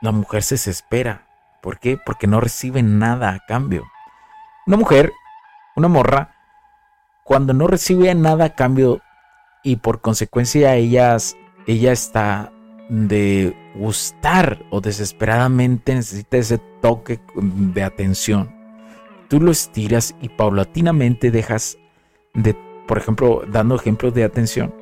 la 0.00 0.12
mujer 0.12 0.42
se 0.42 0.56
desespera. 0.56 1.23
¿Por 1.64 1.78
qué? 1.78 1.96
Porque 1.96 2.26
no 2.26 2.42
recibe 2.42 2.82
nada 2.82 3.30
a 3.30 3.38
cambio. 3.38 3.84
Una 4.66 4.76
mujer, 4.76 5.14
una 5.74 5.88
morra, 5.88 6.34
cuando 7.24 7.54
no 7.54 7.66
recibe 7.66 8.14
nada 8.14 8.44
a 8.44 8.54
cambio 8.54 9.00
y 9.62 9.76
por 9.76 10.02
consecuencia 10.02 10.74
ellas, 10.74 11.38
ella 11.66 11.92
está 11.92 12.52
de 12.90 13.56
gustar 13.76 14.62
o 14.68 14.82
desesperadamente 14.82 15.94
necesita 15.94 16.36
ese 16.36 16.58
toque 16.82 17.18
de 17.34 17.82
atención. 17.82 18.54
Tú 19.28 19.40
lo 19.40 19.50
estiras 19.50 20.14
y 20.20 20.28
paulatinamente 20.28 21.30
dejas 21.30 21.78
de, 22.34 22.54
por 22.86 22.98
ejemplo, 22.98 23.42
dando 23.50 23.76
ejemplos 23.76 24.12
de 24.12 24.24
atención. 24.24 24.74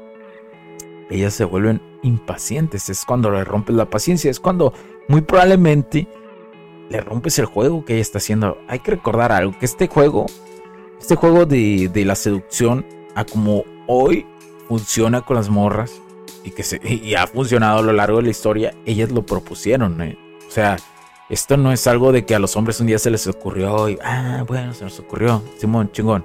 Ellas 1.11 1.33
se 1.33 1.45
vuelven 1.45 1.81
impacientes, 2.03 2.90
es 2.90 3.05
cuando 3.05 3.31
le 3.31 3.45
rompes 3.45 3.77
la 3.77 3.88
paciencia, 3.88 4.33
es 4.33 4.40
cuando 4.40 4.75
muy 5.07 5.21
probablemente 5.21 6.09
le 6.88 7.01
rompes 7.01 7.38
el 7.38 7.47
juego 7.47 7.85
que 7.85 7.95
ella 7.95 8.03
está 8.03 8.18
haciendo. 8.18 8.59
Hay 8.68 8.81
que 8.81 8.92
recordar 8.92 9.33
algo, 9.33 9.59
que 9.59 9.66
este 9.66 9.88
juego, 9.88 10.27
este 11.01 11.16
juego 11.16 11.47
de, 11.47 11.90
la 12.07 12.14
seducción, 12.14 12.87
a 13.14 13.25
como 13.25 13.64
hoy 13.87 14.27
funciona 14.68 15.23
con 15.23 15.37
las 15.37 15.49
morras 15.49 16.01
y 16.45 16.51
que 16.51 16.62
se, 16.62 16.81
y 16.85 17.14
ha 17.14 17.27
funcionado 17.27 17.79
a 17.79 17.83
lo 17.83 17.92
largo 17.92 18.18
de 18.18 18.25
la 18.25 18.31
historia, 18.31 18.75
ellas 18.85 19.11
lo 19.11 19.25
propusieron. 19.25 20.01
¿eh? 20.03 20.18
O 20.47 20.51
sea, 20.51 20.77
esto 21.29 21.57
no 21.57 21.73
es 21.73 21.87
algo 21.87 22.12
de 22.12 22.25
que 22.25 22.35
a 22.35 22.38
los 22.38 22.57
hombres 22.57 22.81
un 22.81 22.87
día 22.87 22.99
se 22.99 23.11
les 23.11 23.27
ocurrió 23.27 23.88
y, 23.88 23.99
ah, 24.05 24.45
bueno, 24.47 24.75
se 24.75 24.85
nos 24.85 24.99
ocurrió, 24.99 25.42
Simón, 25.59 25.90
chingón. 25.92 26.25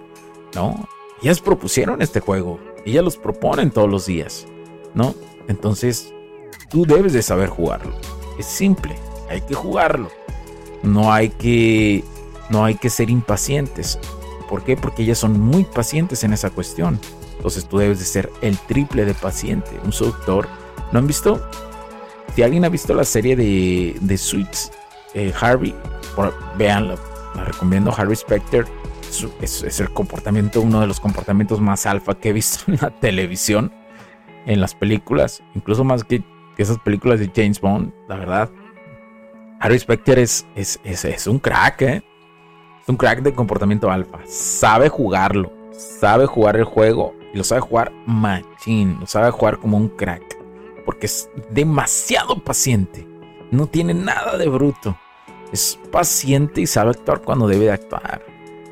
No, 0.55 0.87
ellas 1.21 1.41
propusieron 1.41 2.01
este 2.01 2.19
juego, 2.19 2.59
ellas 2.85 3.03
los 3.03 3.17
proponen 3.17 3.71
todos 3.71 3.89
los 3.89 4.05
días, 4.05 4.47
¿no? 4.93 5.13
Entonces, 5.47 6.13
tú 6.69 6.85
debes 6.85 7.13
de 7.13 7.21
saber 7.21 7.49
jugarlo. 7.49 7.93
Es 8.37 8.45
simple, 8.45 8.95
hay 9.29 9.41
que 9.41 9.55
jugarlo 9.55 10.09
no 10.87 11.13
hay 11.13 11.29
que 11.29 12.03
no 12.49 12.63
hay 12.63 12.75
que 12.75 12.89
ser 12.89 13.09
impacientes. 13.09 13.99
¿Por 14.49 14.63
qué? 14.63 14.77
Porque 14.77 15.03
ellas 15.03 15.17
son 15.17 15.39
muy 15.39 15.65
pacientes 15.65 16.23
en 16.23 16.33
esa 16.33 16.49
cuestión. 16.49 16.99
Entonces 17.35 17.67
tú 17.67 17.77
debes 17.77 17.99
de 17.99 18.05
ser 18.05 18.31
el 18.41 18.57
triple 18.57 19.05
de 19.05 19.13
paciente. 19.13 19.69
Un 19.83 19.91
seductor. 19.91 20.47
¿No 20.91 20.99
han 20.99 21.07
visto? 21.07 21.45
Si 22.33 22.43
alguien 22.43 22.63
ha 22.65 22.69
visto 22.69 22.93
la 22.93 23.03
serie 23.03 23.35
de, 23.35 23.97
de 23.99 24.17
Suits, 24.17 24.71
eh, 25.13 25.33
Harvey, 25.39 25.75
veanla, 26.57 26.95
la 27.35 27.43
recomiendo. 27.43 27.93
Harvey 27.95 28.15
Specter 28.15 28.65
es, 29.41 29.63
es, 29.63 29.79
el 29.79 29.91
comportamiento, 29.91 30.61
uno 30.61 30.79
de 30.79 30.87
los 30.87 30.99
comportamientos 30.99 31.59
más 31.59 31.85
alfa 31.85 32.15
que 32.15 32.29
he 32.29 32.33
visto 32.33 32.71
en 32.71 32.77
la 32.81 32.91
televisión, 32.91 33.73
en 34.45 34.61
las 34.61 34.75
películas, 34.75 35.43
incluso 35.55 35.83
más 35.83 36.03
que 36.03 36.23
esas 36.57 36.77
películas 36.79 37.19
de 37.19 37.31
James 37.35 37.59
Bond, 37.59 37.91
la 38.07 38.15
verdad. 38.15 38.49
Harry 39.67 39.79
Specter 39.79 40.17
es, 40.17 40.47
es, 40.55 40.79
es, 40.85 41.27
un 41.27 41.39
crack, 41.39 41.81
¿eh? 41.81 42.01
Es 42.81 42.87
un 42.87 42.95
crack 42.95 43.21
de 43.21 43.33
comportamiento 43.33 43.91
alfa. 43.91 44.19
Sabe 44.25 44.87
jugarlo. 44.87 45.51
Sabe 45.73 46.25
jugar 46.25 46.55
el 46.55 46.63
juego. 46.63 47.13
Y 47.33 47.37
lo 47.37 47.43
sabe 47.43 47.59
jugar 47.59 47.91
machín. 48.05 48.97
Lo 49.01 49.07
sabe 49.07 49.29
jugar 49.29 49.57
como 49.57 49.75
un 49.75 49.89
crack. 49.89 50.23
Porque 50.85 51.07
es 51.07 51.29
demasiado 51.49 52.41
paciente. 52.41 53.05
No 53.51 53.67
tiene 53.67 53.93
nada 53.93 54.37
de 54.37 54.47
bruto. 54.47 54.97
Es 55.51 55.77
paciente 55.91 56.61
y 56.61 56.65
sabe 56.65 56.91
actuar 56.91 57.21
cuando 57.21 57.45
debe 57.49 57.65
de 57.65 57.73
actuar. 57.73 58.25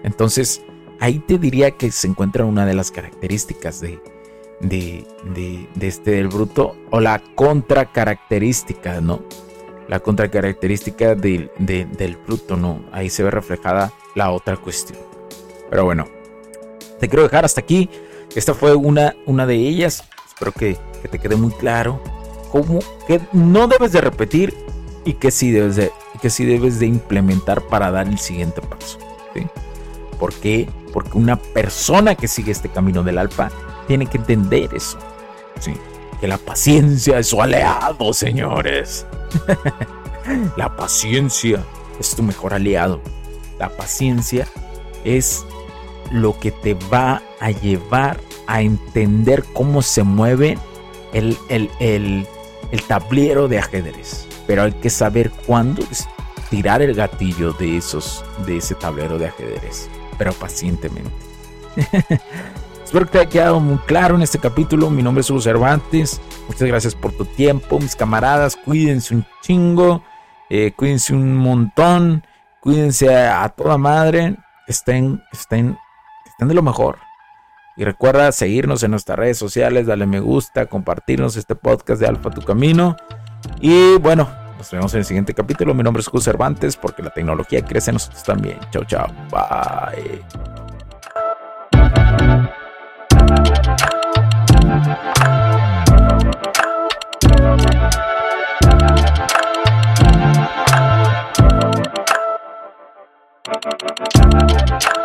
Entonces, 0.04 0.64
ahí 1.02 1.20
te 1.20 1.38
diría 1.38 1.72
que 1.72 1.92
se 1.92 2.08
encuentra 2.08 2.46
una 2.46 2.66
de 2.66 2.74
las 2.74 2.92
características 2.92 3.82
de, 3.82 4.02
de, 4.62 5.06
de, 5.26 5.68
de 5.76 5.88
este 5.90 6.12
del 6.12 6.30
bruto. 6.30 6.78
O 6.90 7.02
la 7.02 7.22
contracaracterística, 7.36 9.02
¿no? 9.02 9.24
La 9.88 10.00
contracaracterística 10.00 11.16
del, 11.16 11.52
del 11.58 12.18
fruto, 12.26 12.56
¿no? 12.56 12.84
Ahí 12.92 13.10
se 13.10 13.24
ve 13.24 13.32
reflejada 13.32 13.92
la 14.16 14.32
otra 14.32 14.58
cuestión. 14.58 15.00
Pero 15.70 15.86
bueno, 15.86 16.08
te 17.00 17.10
quiero 17.10 17.24
dejar 17.24 17.46
hasta 17.46 17.62
aquí. 17.62 17.90
Esta 18.36 18.54
fue 18.54 18.76
una, 18.76 19.16
una 19.26 19.46
de 19.46 19.56
ellas. 19.56 20.04
Espero 20.28 20.52
que, 20.52 20.78
te 21.10 21.20
quede 21.20 21.36
muy 21.36 21.52
claro 21.52 22.02
cómo 22.52 22.80
que 23.08 23.22
no 23.32 23.68
debes 23.68 23.92
de 23.92 24.02
repetir 24.02 24.56
y 25.06 25.14
que 25.14 25.30
sí 25.30 25.52
debes 25.52 25.76
de, 25.76 25.92
que 26.22 26.30
sí 26.30 26.46
debes 26.46 26.80
de 26.80 26.88
implementar 26.88 27.62
para 27.62 27.92
dar 27.92 28.08
el 28.08 28.18
siguiente 28.18 28.62
paso. 28.62 28.98
¿sí? 29.34 29.46
¿Por 30.20 30.34
qué? 30.34 30.68
Porque 30.92 31.18
una 31.18 31.36
persona 31.36 32.16
que 32.16 32.28
sigue 32.28 32.52
este 32.52 32.70
camino 32.70 33.04
del 33.04 33.20
alfa 33.20 33.52
tiene 33.88 34.08
que 34.08 34.18
entender 34.18 34.74
eso. 34.74 34.98
¿sí? 35.60 35.74
Que 36.20 36.28
la 36.28 36.38
paciencia 36.38 37.20
es 37.20 37.28
su 37.28 37.42
aliado, 37.42 38.14
señores. 38.14 39.06
la 40.58 40.76
paciencia 40.76 41.64
es 42.00 42.16
tu 42.16 42.24
mejor 42.24 42.54
aliado. 42.54 43.02
La 43.60 43.70
paciencia 43.70 44.48
es 45.04 45.46
lo 46.12 46.38
que 46.40 46.52
te 46.52 46.74
va 46.74 47.22
a 47.40 47.52
llevar 47.52 48.20
a 48.48 48.62
entender 48.62 49.44
cómo 49.54 49.82
se 49.82 50.04
mueve 50.04 50.58
el, 51.14 51.38
el, 51.50 52.28
tablero 52.88 53.48
de 53.48 53.60
ajedrez. 53.60 54.28
Pero 54.48 54.64
hay 54.64 54.74
que 54.74 54.90
saber 54.90 55.32
cuándo 55.46 55.84
tirar 56.50 56.82
el 56.82 56.94
gatillo 56.94 57.54
de, 57.54 57.78
esos, 57.78 58.24
de 58.46 58.58
ese 58.58 58.76
tablero 58.76 59.18
de 59.18 59.28
ajedrez. 59.28 59.90
Pero 60.18 60.34
pacientemente. 60.34 61.12
Espero 62.86 63.06
que 63.08 63.12
te 63.12 63.20
haya 63.20 63.30
quedado 63.30 63.60
muy 63.60 63.78
claro 63.80 64.16
en 64.16 64.22
este 64.22 64.38
capítulo. 64.38 64.92
Mi 64.92 65.02
nombre 65.02 65.22
es 65.22 65.30
Hugo 65.30 65.42
Cervantes. 65.42 66.22
Muchas 66.48 66.68
gracias 66.68 66.94
por 66.94 67.12
tu 67.12 67.26
tiempo, 67.26 67.80
mis 67.80 67.96
camaradas. 67.96 68.56
Cuídense 68.56 69.16
un 69.16 69.26
chingo. 69.42 70.04
Eh, 70.52 70.72
cuídense 70.76 71.14
un 71.14 71.36
montón. 71.36 72.24
Cuídense 72.62 73.14
a, 73.18 73.50
toda 73.50 73.80
madre. 73.80 74.38
Estén, 74.68 75.24
estén, 75.34 75.78
estén 76.28 76.48
de 76.48 76.54
lo 76.54 76.62
mejor. 76.62 77.00
Y 77.76 77.84
recuerda 77.84 78.32
seguirnos 78.32 78.84
en 78.84 78.92
nuestras 78.92 79.18
redes 79.18 79.38
sociales, 79.38 79.88
dale 79.88 80.06
me 80.06 80.20
gusta, 80.20 80.68
compartirnos 80.68 81.36
este 81.36 81.56
podcast 81.56 82.00
de 82.00 82.08
Alfa 82.08 82.30
Tu 82.30 82.42
Camino. 82.44 82.96
Y 83.60 83.98
bueno, 83.98 84.30
nos 84.60 84.72
vemos 84.72 84.94
en 84.94 85.00
el 85.00 85.06
siguiente 85.06 85.34
capítulo. 85.34 85.74
Mi 85.74 85.82
nombre 85.82 86.02
es 86.02 86.08
Hugo 86.08 86.22
Cervantes 86.22 86.78
porque 86.78 87.02
la 87.02 87.10
tecnología 87.10 87.66
crece 87.66 87.90
en 87.90 87.96
nosotros 87.96 88.24
también. 88.24 88.60
Chao, 88.72 88.84
chao. 88.86 89.08
Bye. 89.32 90.24
Thank 104.68 105.05